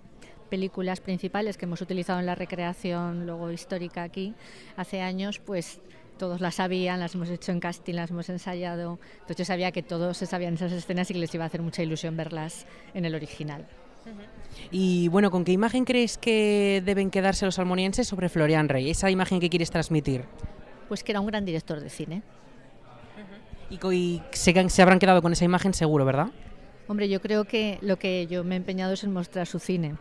películas 0.50 1.00
principales 1.02 1.58
que 1.58 1.66
hemos 1.66 1.82
utilizado 1.82 2.20
en 2.20 2.26
la 2.26 2.36
recreación 2.36 3.26
luego 3.26 3.52
histórica 3.52 4.04
aquí 4.04 4.36
hace 4.78 5.02
años, 5.02 5.40
pues 5.40 5.80
todos 6.18 6.42
las 6.42 6.56
sabían, 6.56 7.00
las 7.00 7.16
hemos 7.16 7.30
hecho 7.30 7.52
en 7.52 7.60
casting, 7.60 7.96
las 7.96 8.12
hemos 8.12 8.30
ensayado. 8.30 9.00
Entonces 9.14 9.38
yo 9.38 9.46
sabía 9.46 9.72
que 9.72 9.82
todos 9.82 10.18
se 10.18 10.26
sabían 10.26 10.54
esas 10.54 10.72
escenas 10.72 11.10
y 11.10 11.14
que 11.14 11.20
les 11.20 11.34
iba 11.34 11.44
a 11.44 11.48
hacer 11.48 11.62
mucha 11.62 11.82
ilusión 11.82 12.16
verlas 12.16 12.66
en 12.94 13.06
el 13.06 13.16
original. 13.16 13.66
Y 14.70 15.08
bueno, 15.08 15.32
¿con 15.32 15.44
qué 15.44 15.54
imagen 15.54 15.86
crees 15.86 16.18
que 16.18 16.84
deben 16.86 17.10
quedarse 17.10 17.46
los 17.46 17.58
almonienses 17.58 18.08
sobre 18.08 18.30
Florian 18.30 18.70
Rey? 18.70 18.90
Esa 18.90 19.10
imagen 19.10 19.40
que 19.40 19.50
quieres 19.50 19.72
transmitir. 19.72 20.26
Pues 20.88 21.04
que 21.04 21.14
era 21.14 21.20
un 21.20 21.28
gran 21.28 21.46
director 21.46 21.80
de 21.80 21.90
cine. 21.90 22.22
Y, 23.70 24.22
se, 24.32 24.82
habrán 24.82 25.00
quedado 25.00 25.22
con 25.22 25.34
esa 25.34 25.46
imagen 25.46 25.74
seguro, 25.74 26.06
¿verdad? 26.06 26.28
Hombre, 26.88 27.10
yo 27.10 27.22
creo 27.22 27.46
que 27.46 27.80
lo 27.82 27.98
que 27.98 28.28
yo 28.28 28.44
me 28.44 28.56
he 28.56 28.58
empeñado 28.58 28.94
es 28.94 29.04
en 29.04 29.14
mostrar 29.14 29.48
su 29.48 29.60
cine. 29.60 29.96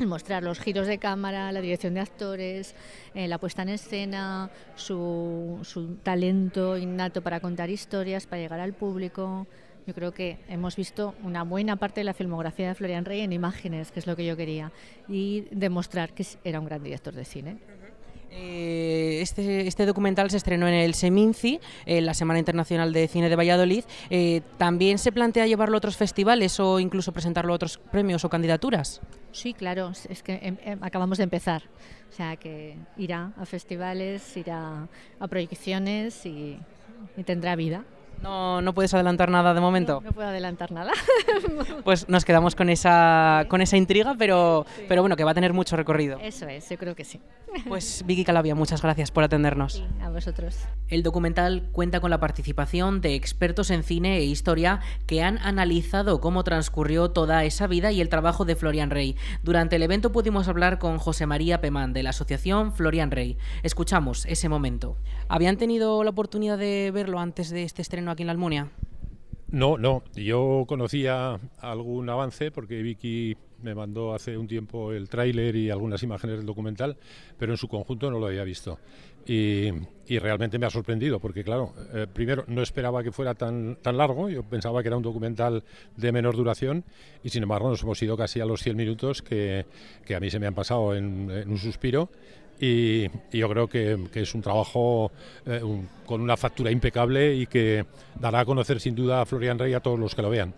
En 0.00 0.08
mostrar 0.08 0.42
los 0.42 0.60
giros 0.60 0.86
de 0.86 0.98
cámara, 0.98 1.50
la 1.50 1.60
dirección 1.60 1.94
de 1.94 2.00
actores, 2.00 2.74
eh, 3.14 3.26
la 3.26 3.38
puesta 3.38 3.62
en 3.62 3.70
escena, 3.70 4.50
su, 4.76 5.58
su 5.62 5.96
talento 5.96 6.76
innato 6.76 7.20
para 7.20 7.40
contar 7.40 7.68
historias, 7.68 8.26
para 8.26 8.40
llegar 8.40 8.60
al 8.60 8.74
público. 8.74 9.46
Yo 9.88 9.94
creo 9.94 10.12
que 10.12 10.38
hemos 10.48 10.76
visto 10.76 11.14
una 11.22 11.42
buena 11.44 11.76
parte 11.76 12.00
de 12.00 12.04
la 12.04 12.14
filmografía 12.14 12.68
de 12.68 12.74
Florian 12.74 13.04
Rey 13.04 13.20
en 13.20 13.32
imágenes, 13.32 13.90
que 13.90 14.00
es 14.00 14.06
lo 14.06 14.14
que 14.16 14.26
yo 14.26 14.36
quería, 14.36 14.70
y 15.08 15.46
demostrar 15.50 16.12
que 16.12 16.26
era 16.44 16.60
un 16.60 16.66
gran 16.66 16.82
director 16.82 17.14
de 17.14 17.24
cine. 17.24 17.58
Eh, 18.30 19.07
este, 19.20 19.66
este, 19.66 19.86
documental 19.86 20.30
se 20.30 20.36
estrenó 20.36 20.68
en 20.68 20.74
el 20.74 20.94
Seminci, 20.94 21.60
en 21.86 22.06
la 22.06 22.14
Semana 22.14 22.38
Internacional 22.38 22.92
de 22.92 23.08
Cine 23.08 23.28
de 23.28 23.36
Valladolid. 23.36 23.84
Eh, 24.10 24.42
¿También 24.56 24.98
se 24.98 25.12
plantea 25.12 25.46
llevarlo 25.46 25.76
a 25.76 25.78
otros 25.78 25.96
festivales 25.96 26.58
o 26.60 26.80
incluso 26.80 27.12
presentarlo 27.12 27.52
a 27.52 27.56
otros 27.56 27.78
premios 27.78 28.24
o 28.24 28.28
candidaturas? 28.28 29.00
Sí, 29.32 29.54
claro, 29.54 29.92
es 30.08 30.22
que 30.22 30.38
em, 30.42 30.56
em, 30.64 30.78
acabamos 30.82 31.18
de 31.18 31.24
empezar. 31.24 31.62
O 32.10 32.12
sea 32.12 32.36
que 32.36 32.76
irá 32.96 33.32
a 33.36 33.44
festivales, 33.44 34.36
irá 34.36 34.88
a 35.20 35.28
proyecciones 35.28 36.24
y 36.24 36.58
tendrá 37.24 37.54
vida. 37.54 37.84
No, 38.22 38.60
no 38.62 38.74
puedes 38.74 38.92
adelantar 38.94 39.30
nada 39.30 39.54
de 39.54 39.60
momento. 39.60 40.00
No, 40.04 40.12
puedo 40.12 40.28
adelantar 40.28 40.72
nada. 40.72 40.92
pues 41.84 42.08
nos 42.08 42.24
quedamos 42.24 42.54
con 42.54 42.68
esa, 42.68 43.46
con 43.48 43.60
esa 43.60 43.76
intriga, 43.76 44.14
pero, 44.18 44.66
pero 44.88 45.02
bueno, 45.02 45.16
que 45.16 45.24
va 45.24 45.32
a 45.32 45.34
tener 45.34 45.52
mucho 45.52 45.76
recorrido. 45.76 46.18
Eso 46.20 46.46
es, 46.48 46.68
yo 46.68 46.76
creo 46.78 46.94
que 46.94 47.04
sí. 47.04 47.20
Pues 47.66 48.04
Vicky 48.06 48.24
Calavia, 48.24 48.54
muchas 48.54 48.82
gracias 48.82 49.10
por 49.10 49.24
atendernos. 49.24 49.82
a 50.02 50.10
vosotros. 50.10 50.58
El 50.88 51.02
documental 51.02 51.68
cuenta 51.72 52.00
con 52.00 52.10
la 52.10 52.20
participación 52.20 53.00
de 53.00 53.14
expertos 53.14 53.70
en 53.70 53.82
cine 53.82 54.18
e 54.18 54.24
historia 54.24 54.80
que 55.06 55.22
han 55.22 55.38
analizado 55.38 56.20
cómo 56.20 56.44
transcurrió 56.44 57.10
toda 57.10 57.44
esa 57.44 57.66
vida 57.66 57.92
y 57.92 58.00
el 58.00 58.08
trabajo 58.08 58.44
de 58.44 58.56
Florian 58.56 58.90
Rey. 58.90 59.16
Durante 59.42 59.76
el 59.76 59.82
evento 59.82 60.12
pudimos 60.12 60.48
hablar 60.48 60.78
con 60.78 60.98
José 60.98 61.26
María 61.26 61.60
Pemán 61.60 61.92
de 61.92 62.02
la 62.02 62.10
asociación 62.10 62.72
Florian 62.72 63.10
Rey. 63.10 63.38
Escuchamos 63.62 64.26
ese 64.26 64.48
momento. 64.48 64.96
¿Habían 65.28 65.56
tenido 65.56 66.02
la 66.04 66.10
oportunidad 66.10 66.58
de 66.58 66.90
verlo 66.92 67.18
antes 67.18 67.50
de 67.50 67.64
este 67.64 67.82
estreno 67.82 68.07
aquí 68.12 68.22
en 68.22 68.28
la 68.28 68.32
Almunia? 68.32 68.68
No, 69.50 69.78
no. 69.78 70.02
Yo 70.14 70.64
conocía 70.68 71.38
algún 71.60 72.08
avance 72.10 72.50
porque 72.50 72.82
Vicky 72.82 73.36
me 73.62 73.74
mandó 73.74 74.14
hace 74.14 74.36
un 74.36 74.46
tiempo 74.46 74.92
el 74.92 75.08
tráiler 75.08 75.56
y 75.56 75.70
algunas 75.70 76.02
imágenes 76.02 76.36
del 76.36 76.46
documental, 76.46 76.96
pero 77.38 77.52
en 77.52 77.58
su 77.58 77.68
conjunto 77.68 78.10
no 78.10 78.18
lo 78.18 78.26
había 78.26 78.44
visto. 78.44 78.78
Y, 79.26 79.70
realmente 80.08 80.58
me 80.58 80.64
ha 80.64 80.70
sorprendido, 80.70 81.20
porque 81.20 81.44
claro, 81.44 81.74
eh, 81.92 82.06
primero 82.10 82.44
no 82.46 82.62
esperaba 82.62 83.02
que 83.02 83.12
fuera 83.12 83.34
tan, 83.34 83.76
tan 83.76 83.98
largo, 83.98 84.30
yo 84.30 84.42
pensaba 84.42 84.80
que 84.80 84.88
era 84.88 84.96
un 84.96 85.02
documental 85.02 85.64
de 85.96 86.12
menor 86.12 86.34
duración, 86.34 86.84
y 87.22 87.28
sin 87.28 87.42
embargo 87.42 87.68
nos 87.68 87.82
hemos 87.82 88.02
ido 88.02 88.16
casi 88.16 88.40
a 88.40 88.46
los 88.46 88.62
100 88.62 88.76
minutos 88.76 89.20
que, 89.20 89.66
que 90.06 90.14
a 90.14 90.20
mí 90.20 90.30
se 90.30 90.38
me 90.38 90.46
han 90.46 90.54
pasado 90.54 90.94
en, 90.94 91.30
un 91.46 91.58
suspiro. 91.58 92.08
Y, 92.60 93.08
yo 93.32 93.48
creo 93.48 93.68
que, 93.68 93.98
es 94.14 94.34
un 94.34 94.42
trabajo 94.42 95.12
eh, 95.46 95.60
con 96.06 96.20
una 96.20 96.36
factura 96.36 96.70
impecable 96.70 97.34
y 97.34 97.46
que 97.46 97.84
dará 98.18 98.40
a 98.40 98.44
conocer 98.44 98.80
sin 98.80 98.94
duda 98.94 99.20
a 99.20 99.26
Florian 99.26 99.58
Rey 99.58 99.74
a 99.74 99.80
todos 99.80 99.98
los 99.98 100.14
que 100.14 100.22
lo 100.22 100.30
vean. 100.30 100.54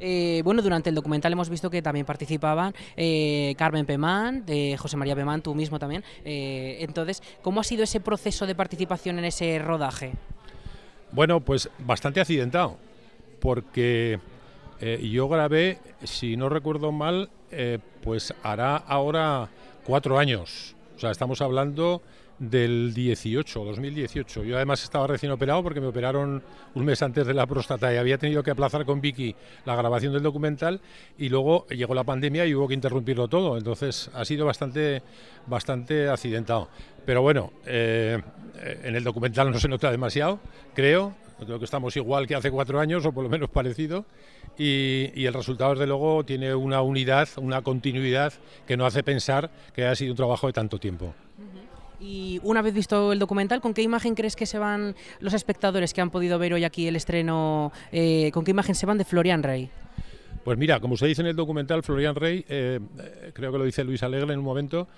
Eh, 0.00 0.40
bueno, 0.44 0.62
durante 0.62 0.88
el 0.88 0.94
documental 0.94 1.32
hemos 1.32 1.50
visto 1.50 1.70
que 1.70 1.82
también 1.82 2.06
participaban 2.06 2.74
eh, 2.96 3.54
Carmen 3.58 3.84
Pemán, 3.84 4.46
de 4.46 4.76
José 4.78 4.96
María 4.96 5.14
Pemán, 5.14 5.42
tú 5.42 5.54
mismo 5.54 5.78
también. 5.78 6.02
Eh, 6.24 6.78
entonces, 6.80 7.22
¿cómo 7.42 7.60
ha 7.60 7.64
sido 7.64 7.84
ese 7.84 8.00
proceso 8.00 8.46
de 8.46 8.54
participación 8.54 9.18
en 9.18 9.26
ese 9.26 9.58
rodaje? 9.58 10.12
Bueno, 11.12 11.40
pues 11.40 11.68
bastante 11.78 12.20
accidentado, 12.20 12.78
porque 13.40 14.18
yo 15.02 15.28
grabé, 15.28 15.78
si 16.04 16.36
no 16.36 16.48
recuerdo 16.48 16.92
mal, 16.92 17.28
pues 18.02 18.32
hará 18.42 18.76
ahora 18.76 19.50
cuatro 19.84 20.18
años. 20.18 20.74
O 21.00 21.02
sea, 21.02 21.12
estamos 21.12 21.40
hablando 21.40 22.02
del 22.38 22.92
18, 22.92 23.64
2018. 23.64 24.44
Yo 24.44 24.56
además 24.56 24.84
estaba 24.84 25.06
recién 25.06 25.32
operado 25.32 25.62
porque 25.62 25.80
me 25.80 25.86
operaron 25.86 26.42
un 26.74 26.84
mes 26.84 27.00
antes 27.00 27.26
de 27.26 27.32
la 27.32 27.46
próstata 27.46 27.90
y 27.94 27.96
había 27.96 28.18
tenido 28.18 28.42
que 28.42 28.50
aplazar 28.50 28.84
con 28.84 29.00
Vicky 29.00 29.34
la 29.64 29.74
grabación 29.76 30.12
del 30.12 30.22
documental 30.22 30.82
y 31.16 31.30
luego 31.30 31.66
llegó 31.68 31.94
la 31.94 32.04
pandemia 32.04 32.44
y 32.44 32.54
hubo 32.54 32.68
que 32.68 32.74
interrumpirlo 32.74 33.28
todo. 33.28 33.56
Entonces 33.56 34.10
ha 34.12 34.26
sido 34.26 34.44
bastante, 34.44 35.02
bastante 35.46 36.10
accidentado. 36.10 36.68
Pero 37.06 37.22
bueno, 37.22 37.50
eh, 37.64 38.20
en 38.84 38.94
el 38.94 39.02
documental 39.02 39.50
no 39.50 39.58
se 39.58 39.68
nota 39.68 39.90
demasiado, 39.90 40.38
creo. 40.74 41.14
Creo 41.44 41.58
que 41.58 41.64
estamos 41.64 41.96
igual 41.96 42.26
que 42.26 42.34
hace 42.34 42.50
cuatro 42.50 42.80
años 42.80 43.04
o 43.06 43.12
por 43.12 43.24
lo 43.24 43.30
menos 43.30 43.50
parecido. 43.50 44.04
Y, 44.58 45.10
y 45.14 45.26
el 45.26 45.34
resultado, 45.34 45.72
desde 45.72 45.86
luego, 45.86 46.24
tiene 46.24 46.54
una 46.54 46.82
unidad, 46.82 47.28
una 47.36 47.62
continuidad 47.62 48.32
que 48.66 48.76
no 48.76 48.86
hace 48.86 49.02
pensar 49.02 49.50
que 49.74 49.84
haya 49.84 49.94
sido 49.94 50.12
un 50.12 50.16
trabajo 50.16 50.46
de 50.46 50.52
tanto 50.52 50.78
tiempo. 50.78 51.14
Y 52.00 52.40
una 52.42 52.62
vez 52.62 52.72
visto 52.72 53.12
el 53.12 53.18
documental, 53.18 53.60
¿con 53.60 53.74
qué 53.74 53.82
imagen 53.82 54.14
crees 54.14 54.34
que 54.34 54.46
se 54.46 54.58
van 54.58 54.96
los 55.20 55.34
espectadores 55.34 55.92
que 55.92 56.00
han 56.00 56.10
podido 56.10 56.38
ver 56.38 56.54
hoy 56.54 56.64
aquí 56.64 56.86
el 56.86 56.96
estreno? 56.96 57.72
Eh, 57.92 58.30
¿Con 58.32 58.44
qué 58.44 58.52
imagen 58.52 58.74
se 58.74 58.86
van 58.86 58.96
de 58.96 59.04
Florian 59.04 59.42
Rey? 59.42 59.70
Pues 60.42 60.56
mira, 60.56 60.80
como 60.80 60.96
se 60.96 61.06
dice 61.06 61.20
en 61.20 61.28
el 61.28 61.36
documental, 61.36 61.82
Florian 61.82 62.14
Rey, 62.14 62.42
eh, 62.48 62.80
creo 63.34 63.52
que 63.52 63.58
lo 63.58 63.64
dice 63.64 63.84
Luis 63.84 64.02
Alegre 64.02 64.32
en 64.32 64.38
un 64.38 64.44
momento, 64.44 64.88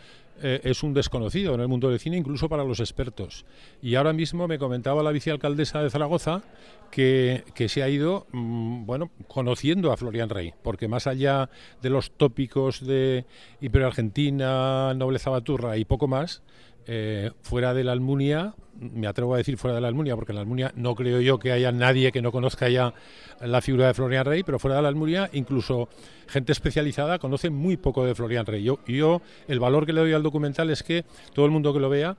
eh, 0.43 0.61
es 0.65 0.83
un 0.83 0.93
desconocido 0.93 1.55
en 1.55 1.61
el 1.61 1.69
mundo 1.69 1.89
del 1.89 2.01
cine, 2.01 2.17
incluso 2.17 2.49
para 2.49 2.65
los 2.65 2.81
expertos. 2.81 3.47
Y 3.81 3.95
ahora 3.95 4.13
mismo 4.13 4.49
me 4.49 4.59
comentaba 4.59 5.03
la 5.03 5.13
vicealcaldesa 5.13 5.83
de 5.83 5.91
Zaragoza 5.91 6.43
que, 6.91 7.45
se 7.69 7.83
ha 7.83 7.89
ido, 7.89 8.27
mm, 8.33 8.85
bueno, 8.85 9.11
conociendo 9.29 9.93
a 9.93 9.97
Florian 9.97 10.29
Rey, 10.29 10.53
porque 10.63 10.89
más 10.89 11.07
allá 11.07 11.49
de 11.81 11.91
los 11.91 12.11
tópicos 12.11 12.85
de 12.85 13.25
Imperio 13.61 13.87
Argentina, 13.87 14.93
Nobleza 14.95 15.31
Baturra 15.31 15.77
y 15.77 15.85
poco 15.85 16.09
más, 16.09 16.43
eh, 16.87 17.31
fuera 17.43 17.75
de 17.75 17.85
la 17.85 17.93
Almunia, 17.93 18.55
me 18.79 19.07
atrevo 19.07 19.35
a 19.35 19.39
decir 19.39 19.57
fuera 19.57 19.75
de 19.75 19.81
la 19.81 19.89
Almunia, 19.89 20.17
porque 20.17 20.33
en 20.33 20.37
la 20.37 20.43
Almunia 20.43 20.73
no 20.75 20.95
creo 20.95 21.21
yo 21.21 21.39
que 21.39 21.53
haya 21.53 21.71
nadie 21.73 22.11
que 22.11 22.23
no 22.23 22.33
conozca 22.33 22.69
ya 22.69 22.95
la 23.41 23.61
figura 23.61 23.87
de 23.87 23.95
Florian 23.95 24.25
Rey, 24.25 24.43
pero 24.43 24.59
fuera 24.59 24.77
de 24.77 24.83
la 24.83 24.89
Almunia, 24.89 25.31
incluso 25.33 25.89
gente 26.27 26.53
especializada 26.53 27.19
conoce 27.19 27.51
muy 27.51 27.77
poco 27.77 28.05
de 28.05 28.15
Florian 28.15 28.47
Rey. 28.47 28.63
Yo, 28.63 28.81
yo 28.87 29.23
el 29.49 29.61
valor 29.61 29.87
que 29.87 29.93
le 29.93 30.01
doy 30.01 30.13
al 30.13 30.23
documental 30.23 30.71
es 30.71 30.83
que 30.83 31.05
todo 31.35 31.45
el 31.45 31.51
mundo 31.53 31.73
que 31.73 31.81
lo 31.81 31.89
vea, 31.89 32.17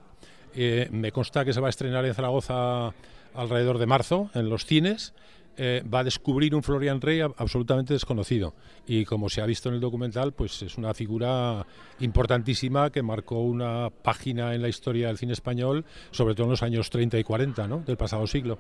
eh, 0.56 0.88
me 0.92 1.12
consta 1.12 1.44
que 1.44 1.54
se 1.54 1.60
va 1.60 1.68
a 1.68 1.70
estrenar 1.70 2.06
en 2.06 2.14
Zaragoza 2.14 2.94
alrededor 3.34 3.80
de 3.80 3.86
marzo 3.88 4.30
en 4.36 4.50
los 4.50 4.66
cines 4.66 5.14
eh, 5.58 5.84
va 5.92 6.00
a 6.00 6.04
descubrir 6.04 6.56
un 6.56 6.64
Florian 6.64 7.02
Rey 7.02 7.22
absolutamente 7.22 7.94
desconocido. 7.94 8.54
Y 8.88 9.06
como 9.06 9.30
se 9.30 9.42
ha 9.42 9.46
visto 9.46 9.70
en 9.70 9.76
el 9.76 9.82
documental, 9.82 10.34
pues 10.34 10.62
es 10.62 10.78
una 10.78 10.94
figura 10.94 11.66
importantísima 12.00 12.90
que 12.90 13.02
marcó 13.02 13.42
una 13.42 13.90
página 13.90 14.56
en 14.56 14.62
la 14.62 14.70
historia 14.70 15.08
del 15.08 15.18
cine 15.18 15.34
español, 15.34 15.86
sobre 16.12 16.36
todo 16.36 16.46
en 16.46 16.52
los 16.52 16.64
años 16.64 16.90
30 16.90 17.20
y 17.20 17.24
40 17.24 17.68
¿no? 17.68 17.80
del 17.80 17.98
pasado 17.98 18.26
siglo. 18.28 18.58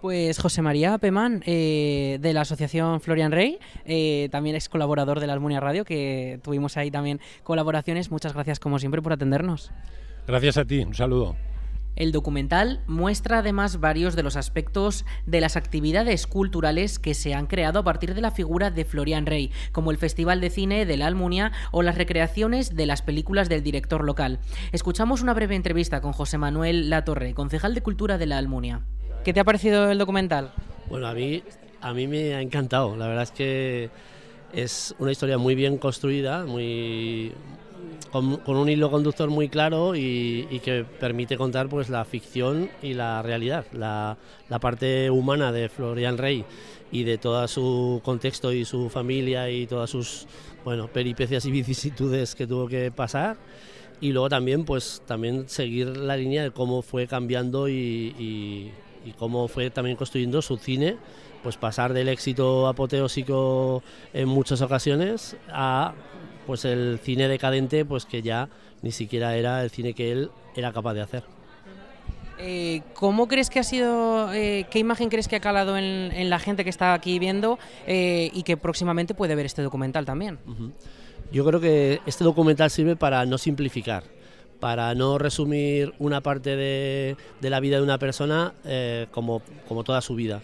Pues 0.00 0.40
José 0.40 0.62
María 0.62 0.98
Pemán, 0.98 1.44
eh, 1.46 2.18
de 2.20 2.32
la 2.32 2.40
Asociación 2.40 3.00
Florian 3.00 3.30
Rey, 3.30 3.60
eh, 3.84 4.28
también 4.32 4.56
es 4.56 4.68
colaborador 4.68 5.20
de 5.20 5.28
la 5.28 5.32
Almunia 5.32 5.60
Radio, 5.60 5.84
que 5.84 6.40
tuvimos 6.42 6.76
ahí 6.76 6.90
también 6.90 7.20
colaboraciones. 7.44 8.10
Muchas 8.10 8.34
gracias, 8.34 8.58
como 8.58 8.80
siempre, 8.80 9.00
por 9.00 9.12
atendernos. 9.12 9.70
Gracias 10.26 10.56
a 10.56 10.64
ti, 10.64 10.80
un 10.80 10.94
saludo. 10.94 11.36
El 11.94 12.12
documental 12.12 12.80
muestra 12.86 13.38
además 13.38 13.78
varios 13.78 14.16
de 14.16 14.22
los 14.22 14.36
aspectos 14.36 15.04
de 15.26 15.40
las 15.40 15.56
actividades 15.56 16.26
culturales 16.26 16.98
que 16.98 17.14
se 17.14 17.34
han 17.34 17.46
creado 17.46 17.80
a 17.80 17.84
partir 17.84 18.14
de 18.14 18.20
la 18.20 18.30
figura 18.30 18.70
de 18.70 18.84
Florian 18.84 19.26
Rey, 19.26 19.50
como 19.72 19.90
el 19.90 19.98
Festival 19.98 20.40
de 20.40 20.50
Cine 20.50 20.86
de 20.86 20.96
la 20.96 21.06
Almunia 21.06 21.52
o 21.70 21.82
las 21.82 21.98
recreaciones 21.98 22.74
de 22.74 22.86
las 22.86 23.02
películas 23.02 23.48
del 23.48 23.62
director 23.62 24.04
local. 24.04 24.38
Escuchamos 24.72 25.22
una 25.22 25.34
breve 25.34 25.54
entrevista 25.54 26.00
con 26.00 26.12
José 26.12 26.38
Manuel 26.38 26.88
Latorre, 26.88 27.34
concejal 27.34 27.74
de 27.74 27.82
Cultura 27.82 28.18
de 28.18 28.26
la 28.26 28.38
Almunia. 28.38 28.80
¿Qué 29.24 29.32
te 29.32 29.40
ha 29.40 29.44
parecido 29.44 29.90
el 29.90 29.98
documental? 29.98 30.52
Bueno, 30.88 31.06
a 31.06 31.14
mí, 31.14 31.42
a 31.80 31.92
mí 31.92 32.06
me 32.08 32.34
ha 32.34 32.40
encantado. 32.40 32.96
La 32.96 33.06
verdad 33.06 33.24
es 33.24 33.30
que 33.30 33.90
es 34.52 34.94
una 34.98 35.12
historia 35.12 35.38
muy 35.38 35.54
bien 35.54 35.78
construida, 35.78 36.44
muy, 36.44 37.32
con, 38.06 38.40
un 38.46 38.68
hilo 38.68 38.90
conductor 38.90 39.30
muy 39.30 39.48
claro 39.48 39.94
y, 39.94 40.60
que 40.64 40.84
permite 40.84 41.36
contar 41.36 41.68
pues 41.68 41.88
la 41.88 42.04
ficción 42.04 42.70
y 42.82 42.94
la 42.94 43.22
realidad, 43.22 43.66
la, 43.72 44.16
parte 44.60 45.10
humana 45.10 45.52
de 45.52 45.68
Florian 45.68 46.18
Rey 46.18 46.44
y 46.90 47.04
de 47.04 47.18
todo 47.18 47.46
su 47.48 48.00
contexto 48.04 48.52
y 48.52 48.64
su 48.64 48.90
familia 48.90 49.50
y 49.50 49.66
todas 49.66 49.90
sus 49.90 50.26
bueno 50.64 50.88
peripecias 50.88 51.44
y 51.46 51.50
vicisitudes 51.50 52.34
que 52.34 52.46
tuvo 52.46 52.68
que 52.68 52.90
pasar. 52.90 53.36
Y 54.00 54.12
luego 54.12 54.28
también 54.28 54.64
pues 54.64 55.02
también 55.06 55.48
seguir 55.48 55.96
la 55.96 56.16
línea 56.16 56.42
de 56.42 56.50
cómo 56.50 56.82
fue 56.82 57.06
cambiando 57.06 57.68
y, 57.68 58.72
y 59.04 59.12
cómo 59.18 59.48
fue 59.48 59.70
también 59.70 59.96
construyendo 59.96 60.42
su 60.42 60.56
cine 60.56 60.96
pues 61.42 61.56
pasar 61.56 61.92
del 61.92 62.08
éxito 62.08 62.68
apoteósico 62.68 63.82
en 64.12 64.28
muchas 64.28 64.62
ocasiones 64.62 65.36
a 65.50 65.94
pues 66.46 66.64
el 66.64 66.98
cine 67.02 67.28
decadente, 67.28 67.84
pues 67.84 68.04
que 68.04 68.22
ya 68.22 68.48
ni 68.82 68.92
siquiera 68.92 69.36
era 69.36 69.62
el 69.62 69.70
cine 69.70 69.94
que 69.94 70.12
él 70.12 70.30
era 70.54 70.72
capaz 70.72 70.94
de 70.94 71.02
hacer. 71.02 71.24
Eh, 72.38 72.82
¿Cómo 72.94 73.28
crees 73.28 73.50
que 73.50 73.60
ha 73.60 73.62
sido, 73.62 74.32
eh, 74.32 74.66
qué 74.68 74.80
imagen 74.80 75.08
crees 75.10 75.28
que 75.28 75.36
ha 75.36 75.40
calado 75.40 75.76
en, 75.76 76.28
la 76.28 76.40
gente 76.40 76.64
que 76.64 76.70
está 76.70 76.92
aquí 76.92 77.20
viendo 77.20 77.58
eh, 77.86 78.30
y 78.34 78.42
que 78.42 78.56
próximamente 78.56 79.14
puede 79.14 79.36
ver 79.36 79.46
este 79.46 79.62
documental 79.62 80.04
también? 80.04 80.38
Yo 81.30 81.44
creo 81.44 81.60
que 81.60 82.00
este 82.04 82.24
documental 82.24 82.70
sirve 82.70 82.96
para 82.96 83.24
no 83.26 83.38
simplificar, 83.38 84.02
para 84.58 84.92
no 84.94 85.18
resumir 85.18 85.94
una 85.98 86.20
parte 86.20 86.56
de, 86.56 87.16
de 87.40 87.50
la 87.50 87.60
vida 87.60 87.76
de 87.76 87.82
una 87.82 87.98
persona 87.98 88.54
como, 89.12 89.42
como 89.68 89.84
toda 89.84 90.00
su 90.00 90.16
vida. 90.16 90.40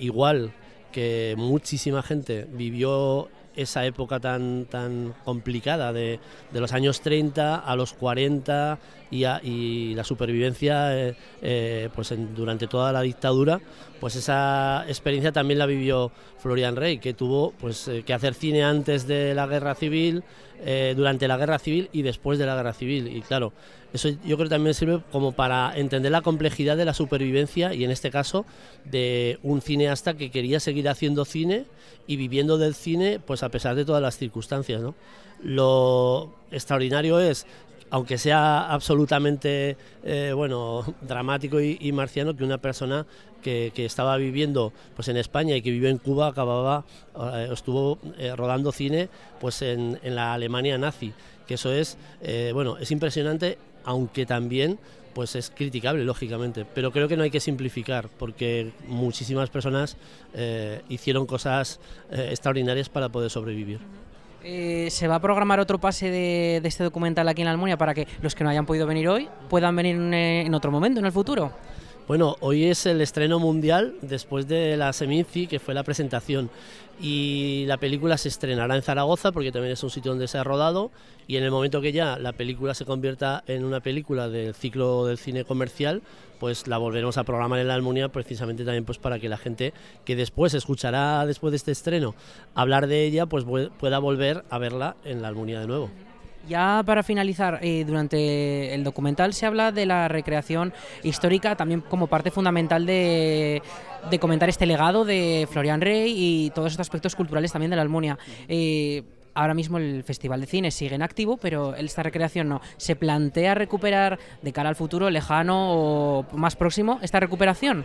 igual 0.00 0.52
que 0.90 1.34
muchísima 1.38 2.02
gente 2.02 2.48
vivió 2.50 3.28
esa 3.56 3.84
época 3.84 4.20
tan, 4.20 4.66
tan 4.66 5.14
complicada 5.24 5.92
de, 5.92 6.20
de 6.52 6.60
los 6.60 6.72
años 6.72 7.00
30 7.00 7.56
a 7.56 7.76
los 7.76 7.92
40 7.92 8.78
y, 9.10 9.24
y 9.24 9.94
la 9.94 10.04
supervivencia 10.04 10.96
eh, 10.96 11.14
eh, 11.42 11.88
pues 11.94 12.14
durante 12.34 12.66
toda 12.66 12.92
la 12.92 13.02
dictadura, 13.02 13.60
pues 14.00 14.16
esa 14.16 14.84
experiencia 14.88 15.32
también 15.32 15.58
la 15.58 15.66
vivió 15.66 16.10
Florian 16.38 16.76
Rey, 16.76 16.98
que 16.98 17.14
tuvo 17.14 17.52
pues, 17.60 17.88
eh, 17.88 18.02
que 18.04 18.14
hacer 18.14 18.34
cine 18.34 18.64
antes 18.64 19.06
de 19.06 19.34
la 19.34 19.46
guerra 19.46 19.74
civil, 19.74 20.22
durante 20.94 21.26
la 21.26 21.38
guerra 21.38 21.58
civil 21.58 21.88
y 21.90 22.02
después 22.02 22.38
de 22.38 22.44
la 22.44 22.54
guerra 22.54 22.74
civil. 22.74 23.08
Y 23.16 23.22
claro, 23.22 23.54
eso 23.94 24.10
yo 24.10 24.36
creo 24.36 24.48
que 24.48 24.54
también 24.54 24.74
sirve 24.74 25.00
como 25.10 25.32
para 25.32 25.72
entender 25.76 26.12
la 26.12 26.20
complejidad 26.20 26.76
de 26.76 26.84
la 26.84 26.92
supervivencia 26.94 27.72
y 27.74 27.82
en 27.84 27.90
este 27.90 28.10
caso 28.10 28.44
de 28.84 29.38
un 29.42 29.62
cineasta 29.62 30.14
que 30.14 30.30
quería 30.30 30.60
seguir 30.60 30.88
haciendo 30.90 31.24
cine 31.24 31.64
y 32.06 32.16
viviendo 32.16 32.58
del 32.58 32.74
cine 32.74 33.20
pues 33.24 33.42
a 33.42 33.48
pesar 33.48 33.74
de 33.74 33.84
todas 33.84 34.02
las 34.02 34.16
circunstancias. 34.16 34.80
¿no? 34.80 34.94
Lo 35.42 36.34
extraordinario 36.50 37.18
es 37.18 37.46
aunque 37.90 38.18
sea 38.18 38.70
absolutamente 38.72 39.76
eh, 40.04 40.32
bueno, 40.34 40.84
dramático 41.02 41.60
y, 41.60 41.92
marciano, 41.92 42.36
que 42.36 42.44
una 42.44 42.58
persona 42.58 43.06
que, 43.42 43.72
estaba 43.76 44.16
viviendo 44.16 44.72
pues 44.94 45.08
en 45.08 45.16
España 45.16 45.56
y 45.56 45.62
que 45.62 45.70
vivió 45.70 45.88
en 45.88 45.98
Cuba 45.98 46.28
acababa, 46.28 46.84
eh, 47.34 47.48
estuvo 47.52 47.98
eh, 48.18 48.34
rodando 48.36 48.72
cine 48.72 49.08
pues 49.40 49.62
en, 49.62 49.98
la 50.02 50.34
Alemania 50.34 50.78
nazi, 50.78 51.12
que 51.46 51.54
eso 51.54 51.72
es, 51.72 51.98
bueno, 52.54 52.78
es 52.78 52.90
impresionante, 52.90 53.58
aunque 53.84 54.24
también 54.24 54.78
pues 55.14 55.34
es 55.34 55.50
criticable, 55.50 56.04
lógicamente. 56.04 56.64
Pero 56.64 56.92
creo 56.92 57.08
que 57.08 57.16
no 57.16 57.24
hay 57.24 57.30
que 57.30 57.40
simplificar, 57.40 58.08
porque 58.16 58.70
muchísimas 58.86 59.50
personas 59.50 59.96
hicieron 60.88 61.26
cosas 61.26 61.80
extraordinarias 62.12 62.88
para 62.88 63.08
poder 63.08 63.30
sobrevivir. 63.30 63.80
Eh, 64.42 64.88
¿Se 64.90 65.06
va 65.06 65.16
a 65.16 65.20
programar 65.20 65.60
otro 65.60 65.78
pase 65.78 66.10
de, 66.10 66.60
este 66.64 66.84
documental 66.84 67.28
aquí 67.28 67.42
en 67.42 67.46
la 67.46 67.52
Almunia 67.52 67.76
para 67.76 67.94
que 67.94 68.06
los 68.22 68.34
que 68.34 68.42
no 68.42 68.50
hayan 68.50 68.64
podido 68.64 68.86
venir 68.86 69.08
hoy 69.08 69.28
puedan 69.48 69.76
venir 69.76 69.96
en, 69.96 70.54
otro 70.54 70.70
momento, 70.70 71.00
en 71.00 71.06
el 71.06 71.12
futuro? 71.12 71.52
Bueno, 72.08 72.36
hoy 72.40 72.64
es 72.64 72.86
el 72.86 73.00
estreno 73.00 73.38
mundial 73.38 73.94
después 74.02 74.48
de 74.48 74.76
la 74.76 74.92
Seminci, 74.92 75.46
que 75.46 75.60
fue 75.60 75.74
la 75.74 75.84
presentación. 75.84 76.50
Y 77.00 77.64
la 77.66 77.78
película 77.78 78.18
se 78.18 78.28
estrenará 78.28 78.76
en 78.76 78.82
Zaragoza, 78.82 79.32
porque 79.32 79.50
también 79.50 79.72
es 79.72 79.82
un 79.82 79.90
sitio 79.90 80.12
donde 80.12 80.28
se 80.28 80.36
ha 80.36 80.44
rodado. 80.44 80.90
Y 81.26 81.36
en 81.36 81.44
el 81.44 81.50
momento 81.50 81.80
que 81.80 81.92
ya 81.92 82.18
la 82.18 82.32
película 82.32 82.74
se 82.74 82.84
convierta 82.84 83.42
en 83.46 83.64
una 83.64 83.80
película 83.80 84.28
del 84.28 84.54
ciclo 84.54 85.06
del 85.06 85.16
cine 85.16 85.44
comercial, 85.44 86.02
pues 86.38 86.66
la 86.66 86.78
volveremos 86.78 87.16
a 87.18 87.24
programar 87.24 87.60
en 87.60 87.68
la 87.68 87.74
Almunia 87.74 88.08
precisamente 88.08 88.64
también 88.64 88.84
pues 88.84 88.98
para 88.98 89.18
que 89.18 89.28
la 89.28 89.36
gente 89.36 89.72
que 90.04 90.16
después 90.16 90.54
escuchará 90.54 91.24
después 91.26 91.52
de 91.52 91.58
este 91.58 91.70
estreno 91.70 92.14
hablar 92.54 92.86
de 92.86 93.04
ella, 93.04 93.26
pues 93.26 93.44
pueda 93.78 93.98
volver 93.98 94.44
a 94.50 94.58
verla 94.58 94.96
en 95.04 95.22
la 95.22 95.28
Almunia 95.28 95.60
de 95.60 95.66
nuevo. 95.66 95.90
Ya 96.48 96.82
para 96.84 97.02
finalizar, 97.02 97.60
eh, 97.62 97.84
durante 97.86 98.74
el 98.74 98.82
documental 98.82 99.34
se 99.34 99.46
habla 99.46 99.72
de 99.72 99.86
la 99.86 100.08
recreación 100.08 100.72
histórica 101.02 101.54
también 101.54 101.82
como 101.82 102.06
parte 102.06 102.30
fundamental 102.30 102.86
de, 102.86 103.62
comentar 104.18 104.48
este 104.48 104.66
legado 104.66 105.04
de 105.04 105.48
Florian 105.50 105.80
Rey 105.80 106.14
y 106.16 106.50
todos 106.50 106.72
estos 106.72 106.86
aspectos 106.86 107.14
culturales 107.14 107.52
también 107.52 107.70
de 107.70 107.76
la 107.76 107.82
Almunia. 107.82 108.18
Eh, 108.48 109.02
ahora 109.34 109.54
mismo 109.54 109.78
el 109.78 110.02
Festival 110.04 110.40
de 110.40 110.46
Cine 110.46 110.70
sigue 110.70 110.94
en 110.94 111.02
activo, 111.02 111.36
pero 111.36 111.74
esta 111.74 112.02
recreación 112.02 112.48
no. 112.48 112.60
¿Se 112.76 112.96
plantea 112.96 113.54
recuperar 113.54 114.18
de 114.42 114.52
cara 114.52 114.68
al 114.68 114.76
futuro 114.76 115.10
lejano 115.10 115.72
o 115.72 116.26
más 116.32 116.56
próximo 116.56 116.98
esta 117.02 117.20
recuperación? 117.20 117.84